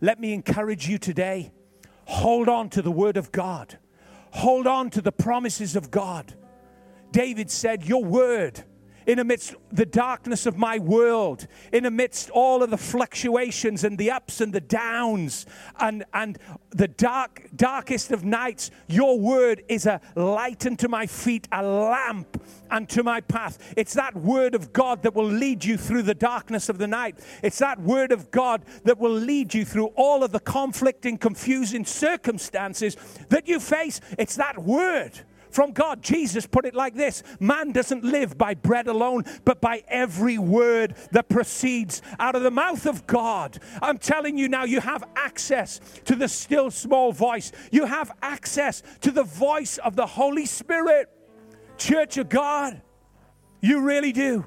Let 0.00 0.20
me 0.20 0.32
encourage 0.32 0.88
you 0.88 0.98
today 0.98 1.52
hold 2.04 2.48
on 2.48 2.68
to 2.70 2.82
the 2.82 2.90
Word 2.90 3.16
of 3.16 3.32
God, 3.32 3.78
hold 4.32 4.66
on 4.66 4.90
to 4.90 5.00
the 5.00 5.12
promises 5.12 5.76
of 5.76 5.90
God. 5.90 6.34
David 7.12 7.50
said, 7.50 7.84
Your 7.84 8.04
Word 8.04 8.64
in 9.06 9.18
amidst 9.18 9.54
the 9.70 9.86
darkness 9.86 10.46
of 10.46 10.56
my 10.56 10.78
world, 10.78 11.46
in 11.72 11.86
amidst 11.86 12.30
all 12.30 12.62
of 12.62 12.70
the 12.70 12.76
fluctuations 12.76 13.84
and 13.84 13.98
the 13.98 14.10
ups 14.10 14.40
and 14.40 14.52
the 14.52 14.60
downs 14.60 15.46
and, 15.80 16.04
and 16.14 16.38
the 16.70 16.88
dark, 16.88 17.48
darkest 17.54 18.12
of 18.12 18.24
nights, 18.24 18.70
your 18.88 19.18
word 19.18 19.62
is 19.68 19.86
a 19.86 20.00
light 20.14 20.66
unto 20.66 20.88
my 20.88 21.06
feet, 21.06 21.48
a 21.52 21.62
lamp 21.62 22.42
unto 22.70 23.02
my 23.02 23.20
path. 23.20 23.74
It's 23.76 23.94
that 23.94 24.16
word 24.16 24.54
of 24.54 24.72
God 24.72 25.02
that 25.02 25.14
will 25.14 25.26
lead 25.26 25.64
you 25.64 25.76
through 25.76 26.02
the 26.02 26.14
darkness 26.14 26.68
of 26.68 26.78
the 26.78 26.86
night. 26.86 27.18
It's 27.42 27.58
that 27.58 27.80
word 27.80 28.12
of 28.12 28.30
God 28.30 28.64
that 28.84 28.98
will 28.98 29.12
lead 29.12 29.54
you 29.54 29.64
through 29.64 29.86
all 29.96 30.24
of 30.24 30.32
the 30.32 30.40
conflicting, 30.40 31.18
confusing 31.18 31.84
circumstances 31.84 32.96
that 33.28 33.46
you 33.46 33.60
face. 33.60 34.00
It's 34.18 34.36
that 34.36 34.58
word 34.58 35.20
from 35.52 35.72
God. 35.72 36.02
Jesus 36.02 36.46
put 36.46 36.64
it 36.64 36.74
like 36.74 36.94
this 36.94 37.22
Man 37.38 37.72
doesn't 37.72 38.04
live 38.04 38.36
by 38.36 38.54
bread 38.54 38.88
alone, 38.88 39.24
but 39.44 39.60
by 39.60 39.82
every 39.88 40.38
word 40.38 40.94
that 41.12 41.28
proceeds 41.28 42.02
out 42.18 42.34
of 42.34 42.42
the 42.42 42.50
mouth 42.50 42.86
of 42.86 43.06
God. 43.06 43.58
I'm 43.80 43.98
telling 43.98 44.38
you 44.38 44.48
now, 44.48 44.64
you 44.64 44.80
have 44.80 45.04
access 45.14 45.80
to 46.04 46.16
the 46.16 46.28
still 46.28 46.70
small 46.70 47.12
voice, 47.12 47.52
you 47.70 47.84
have 47.84 48.12
access 48.22 48.82
to 49.02 49.10
the 49.10 49.24
voice 49.24 49.78
of 49.78 49.96
the 49.96 50.06
Holy 50.06 50.46
Spirit. 50.46 51.08
Church 51.78 52.16
of 52.16 52.28
God, 52.28 52.80
you 53.60 53.80
really 53.80 54.12
do. 54.12 54.44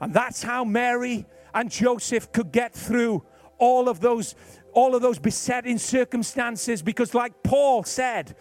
And 0.00 0.12
that's 0.12 0.42
how 0.42 0.64
Mary 0.64 1.26
and 1.54 1.70
Joseph 1.70 2.32
could 2.32 2.52
get 2.52 2.74
through 2.74 3.24
all 3.58 3.88
of 3.88 4.00
those 4.00 4.34
all 4.72 4.94
of 4.94 5.02
those 5.02 5.18
besetting 5.18 5.78
circumstances 5.78 6.82
because 6.82 7.14
like 7.14 7.42
Paul 7.42 7.84
said, 7.84 8.34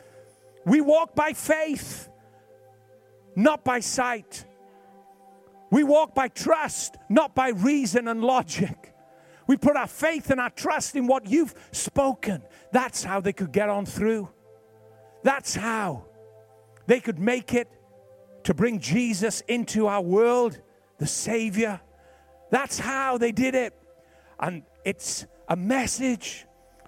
we 0.66 0.82
walk 0.82 1.16
by 1.16 1.34
faith, 1.34 2.10
not 3.36 3.64
by 3.64 3.80
sight. 3.80 4.46
We 5.72 5.84
walk 5.84 6.14
by 6.14 6.28
trust, 6.28 6.98
not 7.10 7.34
by 7.34 7.50
reason 7.50 8.08
and 8.08 8.24
logic. 8.24 8.94
We 9.48 9.58
put 9.58 9.76
our 9.76 9.88
faith 9.88 10.30
and 10.30 10.40
our 10.40 10.50
trust 10.50 10.96
in 10.96 11.08
what 11.08 11.28
you've 11.28 11.54
spoken. 11.72 12.44
That's 12.72 13.04
how 13.04 13.22
they 13.22 13.34
could 13.34 13.52
get 13.52 13.70
on 13.70 13.86
through. 13.86 14.30
That's 15.24 15.56
how 15.56 16.06
they 16.88 17.00
could 17.00 17.20
make 17.20 17.54
it 17.54 17.70
to 18.44 18.54
bring 18.54 18.80
Jesus 18.80 19.42
into 19.48 19.88
our 19.88 20.02
world, 20.02 20.60
the 20.98 21.08
Savior. 21.08 21.80
That's 22.50 22.80
how 22.80 23.18
they 23.18 23.32
did 23.32 23.56
it. 23.56 23.74
And 24.40 24.64
it's 24.84 25.26
a 25.48 25.56
message 25.56 26.46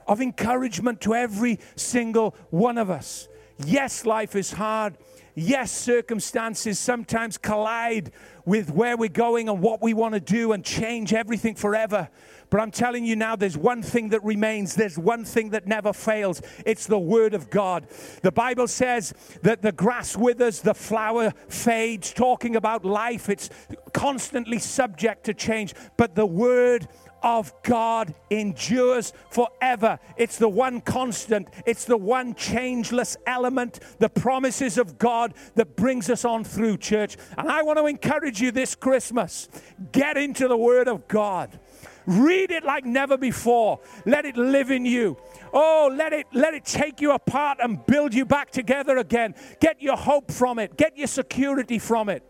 of 0.07 0.21
encouragement 0.21 1.01
to 1.01 1.15
every 1.15 1.59
single 1.75 2.35
one 2.49 2.77
of 2.77 2.89
us. 2.89 3.27
Yes, 3.65 4.05
life 4.05 4.35
is 4.35 4.53
hard. 4.53 4.97
Yes, 5.35 5.71
circumstances 5.71 6.77
sometimes 6.77 7.37
collide 7.39 8.11
with 8.45 8.69
where 8.69 8.95
we're 8.95 9.09
going 9.09 9.49
and 9.49 9.61
what 9.61 9.81
we 9.81 9.93
want 9.93 10.13
to 10.13 10.19
do 10.19 10.51
and 10.51 10.63
change 10.63 11.13
everything 11.13 11.55
forever. 11.55 12.09
But 12.51 12.59
I'm 12.61 12.69
telling 12.69 13.03
you 13.03 13.15
now, 13.15 13.35
there's 13.35 13.57
one 13.57 13.81
thing 13.81 14.09
that 14.09 14.23
remains. 14.23 14.75
There's 14.75 14.99
one 14.99 15.25
thing 15.25 15.49
that 15.51 15.65
never 15.65 15.91
fails. 15.91 16.39
It's 16.67 16.85
the 16.85 16.99
Word 16.99 17.33
of 17.33 17.49
God. 17.49 17.87
The 18.21 18.31
Bible 18.31 18.67
says 18.67 19.11
that 19.41 19.63
the 19.63 19.71
grass 19.71 20.15
withers, 20.15 20.61
the 20.61 20.75
flower 20.75 21.33
fades, 21.49 22.13
talking 22.13 22.55
about 22.55 22.85
life. 22.85 23.27
It's 23.27 23.49
constantly 23.91 24.59
subject 24.59 25.23
to 25.23 25.33
change. 25.33 25.73
But 25.97 26.13
the 26.13 26.27
Word 26.27 26.87
of 27.23 27.53
God 27.63 28.13
endures 28.29 29.13
forever. 29.29 29.99
It's 30.17 30.37
the 30.37 30.49
one 30.49 30.81
constant, 30.81 31.47
it's 31.65 31.85
the 31.85 31.97
one 31.97 32.35
changeless 32.35 33.17
element, 33.25 33.79
the 33.99 34.09
promises 34.09 34.77
of 34.77 34.97
God 34.97 35.33
that 35.55 35.75
brings 35.75 36.09
us 36.09 36.25
on 36.25 36.43
through, 36.43 36.77
church. 36.77 37.17
And 37.37 37.49
I 37.49 37.63
want 37.63 37.79
to 37.79 37.85
encourage 37.85 38.41
you 38.41 38.51
this 38.51 38.75
Christmas 38.75 39.49
get 39.91 40.17
into 40.17 40.47
the 40.47 40.57
Word 40.57 40.87
of 40.87 41.07
God. 41.07 41.59
Read 42.05 42.51
it 42.51 42.65
like 42.65 42.85
never 42.85 43.17
before. 43.17 43.79
Let 44.05 44.25
it 44.25 44.35
live 44.35 44.71
in 44.71 44.85
you. 44.85 45.17
Oh, 45.53 45.89
let 45.95 46.11
it 46.11 46.27
let 46.33 46.53
it 46.53 46.65
take 46.65 46.99
you 46.99 47.11
apart 47.11 47.59
and 47.61 47.85
build 47.85 48.13
you 48.13 48.25
back 48.25 48.51
together 48.51 48.97
again. 48.97 49.35
Get 49.61 49.81
your 49.81 49.95
hope 49.95 50.31
from 50.31 50.59
it. 50.59 50.75
Get 50.75 50.97
your 50.97 51.07
security 51.07 51.79
from 51.79 52.09
it. 52.09 52.23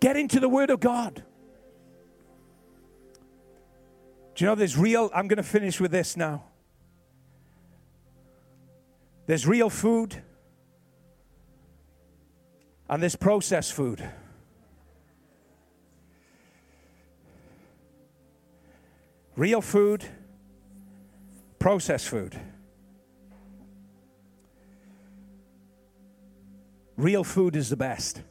Get 0.00 0.16
into 0.16 0.40
the 0.40 0.48
word 0.48 0.70
of 0.70 0.80
God. 0.80 1.22
You 4.40 4.46
know 4.46 4.54
there's 4.54 4.76
real 4.76 5.10
I'm 5.14 5.28
going 5.28 5.36
to 5.36 5.42
finish 5.42 5.80
with 5.80 5.90
this 5.90 6.16
now. 6.16 6.44
There's 9.26 9.46
real 9.46 9.68
food 9.68 10.22
and 12.88 13.02
there's 13.02 13.16
processed 13.16 13.74
food. 13.74 14.02
Real 19.36 19.60
food, 19.60 20.04
processed 21.58 22.08
food. 22.08 22.34
Real 26.96 27.24
food 27.24 27.56
is 27.56 27.68
the 27.68 27.76
best. 27.76 28.22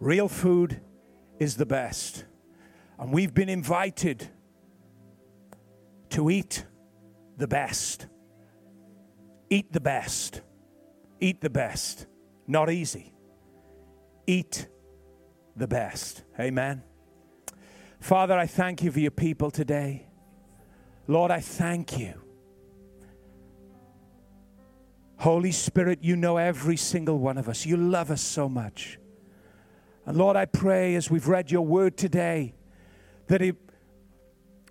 Real 0.00 0.28
food 0.28 0.80
is 1.38 1.56
the 1.56 1.66
best. 1.66 2.24
And 3.00 3.12
we've 3.12 3.32
been 3.32 3.48
invited 3.48 4.28
to 6.10 6.28
eat 6.28 6.66
the 7.38 7.48
best. 7.48 8.06
Eat 9.48 9.72
the 9.72 9.80
best. 9.80 10.42
Eat 11.18 11.40
the 11.40 11.48
best. 11.48 12.06
Not 12.46 12.70
easy. 12.70 13.14
Eat 14.26 14.68
the 15.56 15.66
best. 15.66 16.24
Amen. 16.38 16.82
Father, 18.00 18.38
I 18.38 18.46
thank 18.46 18.82
you 18.82 18.92
for 18.92 19.00
your 19.00 19.10
people 19.10 19.50
today. 19.50 20.06
Lord, 21.06 21.30
I 21.30 21.40
thank 21.40 21.98
you. 21.98 22.14
Holy 25.16 25.52
Spirit, 25.52 26.00
you 26.02 26.16
know 26.16 26.36
every 26.36 26.76
single 26.76 27.18
one 27.18 27.38
of 27.38 27.48
us. 27.48 27.64
You 27.64 27.78
love 27.78 28.10
us 28.10 28.20
so 28.20 28.46
much. 28.48 28.98
And 30.04 30.18
Lord, 30.18 30.36
I 30.36 30.44
pray 30.44 30.94
as 30.96 31.10
we've 31.10 31.28
read 31.28 31.50
your 31.50 31.64
word 31.64 31.96
today 31.96 32.54
that 33.30 33.40
it 33.40 33.54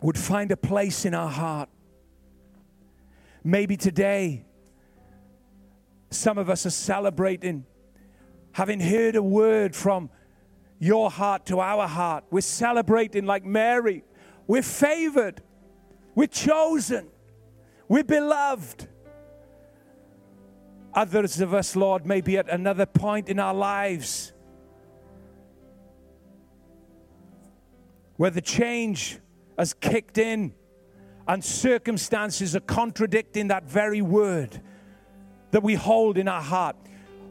would 0.02 0.18
find 0.18 0.52
a 0.52 0.58
place 0.58 1.06
in 1.06 1.14
our 1.14 1.30
heart. 1.30 1.70
Maybe 3.42 3.78
today, 3.78 4.44
some 6.10 6.38
of 6.38 6.50
us 6.50 6.66
are 6.66 6.70
celebrating 6.70 7.66
having 8.52 8.82
heard 8.82 9.16
a 9.16 9.24
word 9.24 9.74
from 9.74 10.10
your 10.78 11.10
heart 11.10 11.46
to 11.46 11.62
our 11.62 11.88
heart. 11.88 12.26
We're 12.32 12.42
celebrating 12.42 13.26
like 13.26 13.46
Mary. 13.46 14.04
We're 14.46 14.62
favored. 14.62 15.42
We're 16.14 16.28
chosen. 16.28 17.08
We're 17.88 18.04
beloved. 18.04 18.90
Others 20.94 21.40
of 21.40 21.54
us, 21.54 21.78
Lord, 21.78 22.06
may 22.06 22.20
be 22.20 22.38
at 22.38 22.50
another 22.50 22.86
point 22.86 23.30
in 23.30 23.40
our 23.40 23.54
lives 23.54 24.34
where 28.20 28.30
the 28.30 28.42
change 28.42 29.18
has 29.58 29.74
kicked 29.74 30.18
in 30.18 30.54
and 31.26 31.42
circumstances 31.42 32.54
are 32.54 32.60
contradicting 32.60 33.48
that 33.48 33.64
very 33.64 34.02
word 34.02 34.62
that 35.52 35.64
we 35.64 35.74
hold 35.74 36.18
in 36.18 36.28
our 36.28 36.42
heart. 36.42 36.76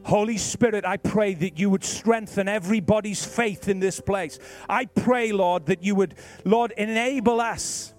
Holy 0.03 0.37
Spirit, 0.37 0.85
I 0.85 0.97
pray 0.97 1.35
that 1.35 1.59
you 1.59 1.69
would 1.69 1.83
strengthen 1.83 2.47
everybody's 2.47 3.23
faith 3.23 3.69
in 3.69 3.79
this 3.79 3.99
place. 3.99 4.39
I 4.67 4.85
pray, 4.85 5.31
Lord, 5.31 5.67
that 5.67 5.83
you 5.83 5.93
would, 5.93 6.15
Lord, 6.43 6.71
enable 6.71 7.39
us 7.39 7.93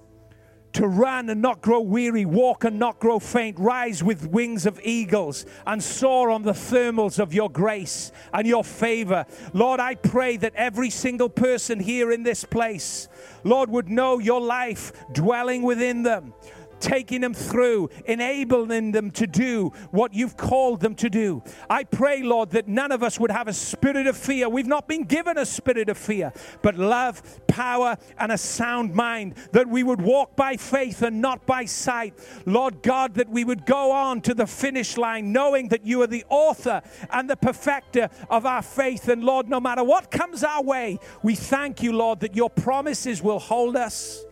to 0.73 0.87
run 0.87 1.29
and 1.31 1.43
not 1.43 1.61
grow 1.61 1.81
weary, 1.81 2.25
walk 2.25 2.65
and 2.65 2.79
not 2.79 2.99
grow 3.01 3.19
faint, 3.19 3.59
rise 3.59 4.03
with 4.03 4.27
wings 4.29 4.67
of 4.67 4.81
eagles, 4.83 5.47
and 5.67 5.83
soar 5.83 6.31
on 6.31 6.43
the 6.43 6.53
thermals 6.53 7.19
of 7.19 7.35
your 7.35 7.51
grace 7.51 8.13
and 8.33 8.47
your 8.47 8.65
favor. 8.65 9.27
Lord, 9.53 9.81
I 9.81 9.95
pray 9.95 10.37
that 10.39 10.55
every 10.55 10.91
single 10.91 11.29
person 11.29 11.81
here 11.81 12.13
in 12.13 12.23
this 12.23 12.45
place, 12.45 13.09
Lord, 13.45 13.71
would 13.71 13.89
know 13.89 14.19
your 14.19 14.41
life 14.41 14.93
dwelling 15.13 15.63
within 15.63 16.03
them 16.03 16.35
taking 16.81 17.21
them 17.21 17.35
through, 17.35 17.91
enabling 18.07 18.93
them 18.93 19.11
to 19.13 19.27
do 19.27 19.73
what 19.91 20.15
you've 20.15 20.37
called 20.37 20.81
them 20.81 20.95
to 20.97 21.11
do. 21.11 21.43
I 21.69 21.85
pray, 21.85 22.23
Lord, 22.23 22.51
that 22.51 22.69
none 22.69 22.93
of 22.93 23.03
us 23.03 23.21
would 23.21 23.31
have 23.31 23.49
a 23.49 23.53
spirit 23.53 24.07
of 24.07 24.17
fear. 24.17 24.49
We've 24.49 24.67
not 24.67 24.89
been 24.89 25.05
given 25.05 25.39
a 25.39 25.47
spirit 25.47 25.89
of 25.89 25.99
fear, 25.99 26.33
but 26.63 26.77
love, 26.77 27.23
power, 27.47 27.97
and 28.19 28.33
a 28.33 28.39
sound 28.39 28.95
mind, 28.95 29.35
that 29.53 29.69
we 29.69 29.83
would 29.83 30.01
walk 30.01 30.37
by 30.37 30.57
faith 30.57 31.03
and 31.03 31.21
not 31.21 31.47
by 31.47 31.65
sight. 31.65 32.15
Lord 32.47 32.83
God, 32.83 33.15
that 33.15 33.29
we 33.29 33.45
would 33.45 33.67
go 33.67 33.93
on 33.93 34.21
to 34.23 34.35
the 34.35 34.47
finish 34.47 34.97
line 34.97 35.33
knowing 35.33 35.69
that 35.69 35.85
you 35.87 36.03
are 36.03 36.07
the 36.07 36.25
author 36.29 36.83
and 37.11 37.29
the 37.29 37.37
perfecter 37.37 38.09
of 38.29 38.47
our 38.47 38.63
faith. 38.63 39.09
And 39.09 39.23
Lord, 39.25 39.49
no 39.49 39.61
matter 39.61 39.85
what 39.85 40.11
comes 40.11 40.43
our 40.43 40.63
way, 40.63 40.99
we 41.23 41.35
thank 41.35 41.83
you, 41.83 41.93
Lord, 41.93 42.21
that 42.21 42.35
your 42.37 42.51
promises 42.51 43.23
will 43.23 43.39
hold 43.39 43.77
us 43.77 44.25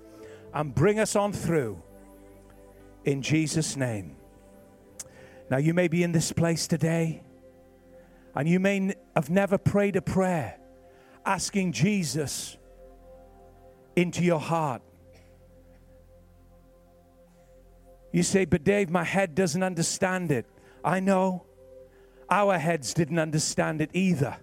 and 0.55 0.75
bring 0.75 0.99
us 0.99 1.15
on 1.15 1.33
through 1.33 1.83
in 3.09 3.23
Jesus' 3.23 3.75
name. 3.75 4.17
Now, 5.51 5.57
you 5.57 5.73
may 5.73 5.89
be 5.89 6.03
in 6.03 6.13
this 6.13 6.31
place 6.31 6.67
today 6.67 7.23
and 8.35 8.47
you 8.47 8.61
may 8.61 8.95
have 9.17 9.31
never 9.31 9.57
prayed 9.57 9.97
a 9.97 10.03
prayer 10.03 10.59
asking 11.25 11.73
Jesus 11.73 12.59
into 13.97 14.23
your 14.23 14.39
heart. 14.39 14.83
You 18.13 18.23
say, 18.23 18.45
but 18.45 18.63
Dave, 18.63 18.91
my 18.91 19.05
head 19.05 19.35
doesn't 19.35 19.63
understand 19.63 20.31
it. 20.31 20.47
I 20.85 21.01
know. 21.01 21.45
Our 22.31 22.59
heads 22.59 22.93
didn't 22.93 23.19
understand 23.19 23.81
it 23.81 23.89
either. 23.95 24.37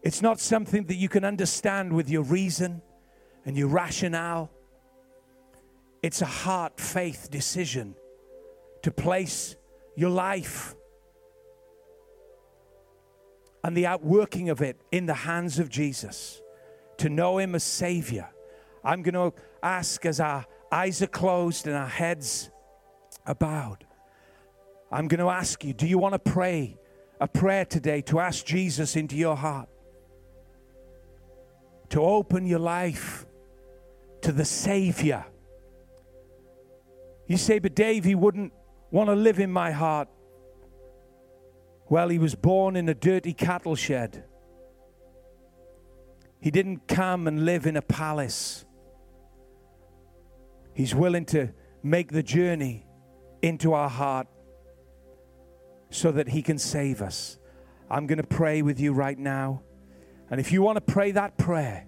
It's 0.00 0.22
not 0.22 0.38
something 0.38 0.84
that 0.84 0.94
you 0.94 1.08
can 1.08 1.24
understand 1.24 1.92
with 1.92 2.08
your 2.08 2.22
reason 2.22 2.82
and 3.44 3.56
your 3.56 3.68
rationale. 3.68 4.48
It's 6.02 6.20
a 6.20 6.26
heart 6.26 6.80
faith 6.80 7.28
decision 7.30 7.94
to 8.82 8.90
place 8.90 9.56
your 9.94 10.10
life 10.10 10.74
and 13.64 13.76
the 13.76 13.86
outworking 13.86 14.50
of 14.50 14.60
it 14.60 14.80
in 14.90 15.06
the 15.06 15.14
hands 15.14 15.60
of 15.60 15.68
Jesus, 15.68 16.42
to 16.98 17.08
know 17.08 17.38
Him 17.38 17.54
as 17.54 17.62
Savior. 17.62 18.28
I'm 18.82 19.02
going 19.02 19.14
to 19.14 19.32
ask 19.62 20.04
as 20.04 20.18
our 20.18 20.44
eyes 20.72 21.00
are 21.02 21.06
closed 21.06 21.68
and 21.68 21.76
our 21.76 21.86
heads 21.86 22.50
are 23.24 23.36
bowed. 23.36 23.84
I'm 24.90 25.06
going 25.06 25.20
to 25.20 25.28
ask 25.28 25.64
you, 25.64 25.72
do 25.72 25.86
you 25.86 25.98
want 25.98 26.14
to 26.14 26.18
pray 26.18 26.76
a 27.20 27.28
prayer 27.28 27.64
today 27.64 28.00
to 28.02 28.18
ask 28.18 28.44
Jesus 28.44 28.96
into 28.96 29.16
your 29.16 29.36
heart? 29.36 29.68
To 31.90 32.02
open 32.02 32.46
your 32.46 32.58
life 32.58 33.26
to 34.22 34.32
the 34.32 34.44
Savior 34.44 35.24
you 37.26 37.36
say, 37.36 37.58
but 37.58 37.74
Dave, 37.74 38.04
he 38.04 38.14
wouldn't 38.14 38.52
want 38.90 39.08
to 39.08 39.14
live 39.14 39.38
in 39.38 39.50
my 39.50 39.70
heart. 39.70 40.08
Well, 41.88 42.08
he 42.08 42.18
was 42.18 42.34
born 42.34 42.76
in 42.76 42.88
a 42.88 42.94
dirty 42.94 43.34
cattle 43.34 43.74
shed. 43.74 44.24
He 46.40 46.50
didn't 46.50 46.88
come 46.88 47.28
and 47.28 47.44
live 47.44 47.66
in 47.66 47.76
a 47.76 47.82
palace. 47.82 48.64
He's 50.74 50.94
willing 50.94 51.24
to 51.26 51.50
make 51.82 52.12
the 52.12 52.22
journey 52.22 52.86
into 53.42 53.74
our 53.74 53.88
heart 53.88 54.26
so 55.90 56.12
that 56.12 56.28
He 56.28 56.42
can 56.42 56.58
save 56.58 57.02
us. 57.02 57.38
I'm 57.90 58.06
going 58.06 58.18
to 58.18 58.26
pray 58.26 58.62
with 58.62 58.80
you 58.80 58.92
right 58.92 59.18
now. 59.18 59.62
And 60.30 60.40
if 60.40 60.50
you 60.50 60.62
want 60.62 60.76
to 60.76 60.80
pray 60.80 61.10
that 61.10 61.36
prayer, 61.36 61.86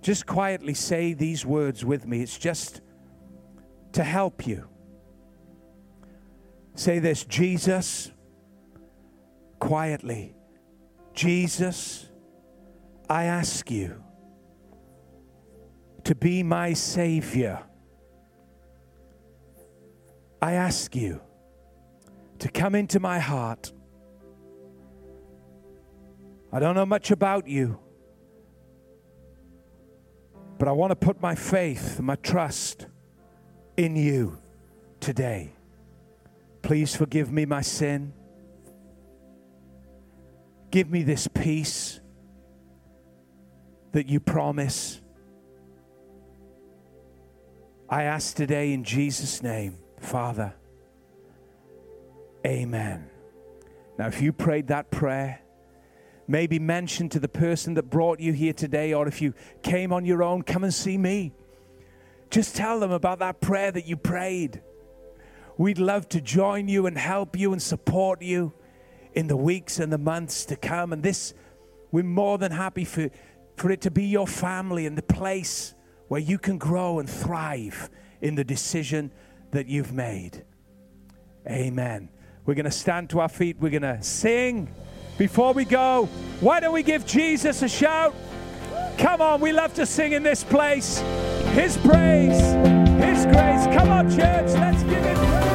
just 0.00 0.26
quietly 0.26 0.74
say 0.74 1.12
these 1.12 1.44
words 1.44 1.84
with 1.84 2.06
me. 2.06 2.22
It's 2.22 2.38
just 2.38 2.81
to 3.92 4.02
help 4.02 4.46
you. 4.46 4.68
Say 6.74 6.98
this 6.98 7.24
Jesus, 7.24 8.10
quietly. 9.58 10.34
Jesus, 11.14 12.08
I 13.08 13.24
ask 13.24 13.70
you 13.70 14.02
to 16.04 16.14
be 16.14 16.42
my 16.42 16.72
Savior. 16.72 17.62
I 20.40 20.54
ask 20.54 20.96
you 20.96 21.20
to 22.38 22.48
come 22.48 22.74
into 22.74 22.98
my 22.98 23.18
heart. 23.18 23.72
I 26.50 26.58
don't 26.58 26.74
know 26.74 26.86
much 26.86 27.10
about 27.10 27.46
you, 27.46 27.78
but 30.58 30.66
I 30.66 30.72
want 30.72 30.90
to 30.90 30.96
put 30.96 31.20
my 31.20 31.34
faith 31.34 32.00
my 32.00 32.16
trust 32.16 32.86
in 33.76 33.96
you 33.96 34.38
today. 35.00 35.52
Please 36.62 36.94
forgive 36.94 37.32
me 37.32 37.44
my 37.44 37.60
sin. 37.60 38.12
Give 40.70 40.90
me 40.90 41.02
this 41.02 41.28
peace 41.28 42.00
that 43.92 44.08
you 44.08 44.20
promise. 44.20 45.00
I 47.88 48.04
ask 48.04 48.34
today 48.34 48.72
in 48.72 48.84
Jesus' 48.84 49.42
name, 49.42 49.78
Father. 50.00 50.54
Amen. 52.46 53.10
Now, 53.98 54.06
if 54.06 54.22
you 54.22 54.32
prayed 54.32 54.68
that 54.68 54.90
prayer, 54.90 55.40
maybe 56.26 56.58
mention 56.58 57.08
to 57.10 57.20
the 57.20 57.28
person 57.28 57.74
that 57.74 57.84
brought 57.84 58.18
you 58.18 58.32
here 58.32 58.54
today, 58.54 58.94
or 58.94 59.06
if 59.06 59.20
you 59.20 59.34
came 59.62 59.92
on 59.92 60.06
your 60.06 60.22
own, 60.22 60.42
come 60.42 60.64
and 60.64 60.72
see 60.72 60.96
me. 60.96 61.32
Just 62.32 62.56
tell 62.56 62.80
them 62.80 62.90
about 62.90 63.18
that 63.18 63.42
prayer 63.42 63.70
that 63.70 63.86
you 63.86 63.94
prayed. 63.94 64.62
We'd 65.58 65.78
love 65.78 66.08
to 66.08 66.20
join 66.22 66.66
you 66.66 66.86
and 66.86 66.96
help 66.96 67.38
you 67.38 67.52
and 67.52 67.60
support 67.62 68.22
you 68.22 68.54
in 69.12 69.26
the 69.26 69.36
weeks 69.36 69.78
and 69.78 69.92
the 69.92 69.98
months 69.98 70.46
to 70.46 70.56
come. 70.56 70.94
And 70.94 71.02
this, 71.02 71.34
we're 71.90 72.04
more 72.04 72.38
than 72.38 72.50
happy 72.50 72.86
for, 72.86 73.10
for 73.58 73.70
it 73.70 73.82
to 73.82 73.90
be 73.90 74.06
your 74.06 74.26
family 74.26 74.86
and 74.86 74.96
the 74.96 75.02
place 75.02 75.74
where 76.08 76.22
you 76.22 76.38
can 76.38 76.56
grow 76.56 77.00
and 77.00 77.08
thrive 77.08 77.90
in 78.22 78.34
the 78.34 78.44
decision 78.44 79.12
that 79.50 79.66
you've 79.66 79.92
made. 79.92 80.42
Amen. 81.46 82.08
We're 82.46 82.54
going 82.54 82.64
to 82.64 82.70
stand 82.70 83.10
to 83.10 83.20
our 83.20 83.28
feet. 83.28 83.58
We're 83.60 83.78
going 83.78 83.82
to 83.82 84.02
sing. 84.02 84.74
Before 85.18 85.52
we 85.52 85.66
go, 85.66 86.06
why 86.40 86.60
don't 86.60 86.72
we 86.72 86.82
give 86.82 87.04
Jesus 87.04 87.60
a 87.60 87.68
shout? 87.68 88.14
Come 88.96 89.20
on, 89.20 89.42
we 89.42 89.52
love 89.52 89.74
to 89.74 89.84
sing 89.84 90.12
in 90.12 90.22
this 90.22 90.42
place. 90.42 91.02
His 91.52 91.76
praise, 91.76 92.40
His 93.04 93.26
grace. 93.26 93.66
Come 93.76 93.90
on, 93.90 94.10
church, 94.10 94.52
let's 94.54 94.82
give 94.84 95.04
it 95.04 95.18
praise. 95.18 95.51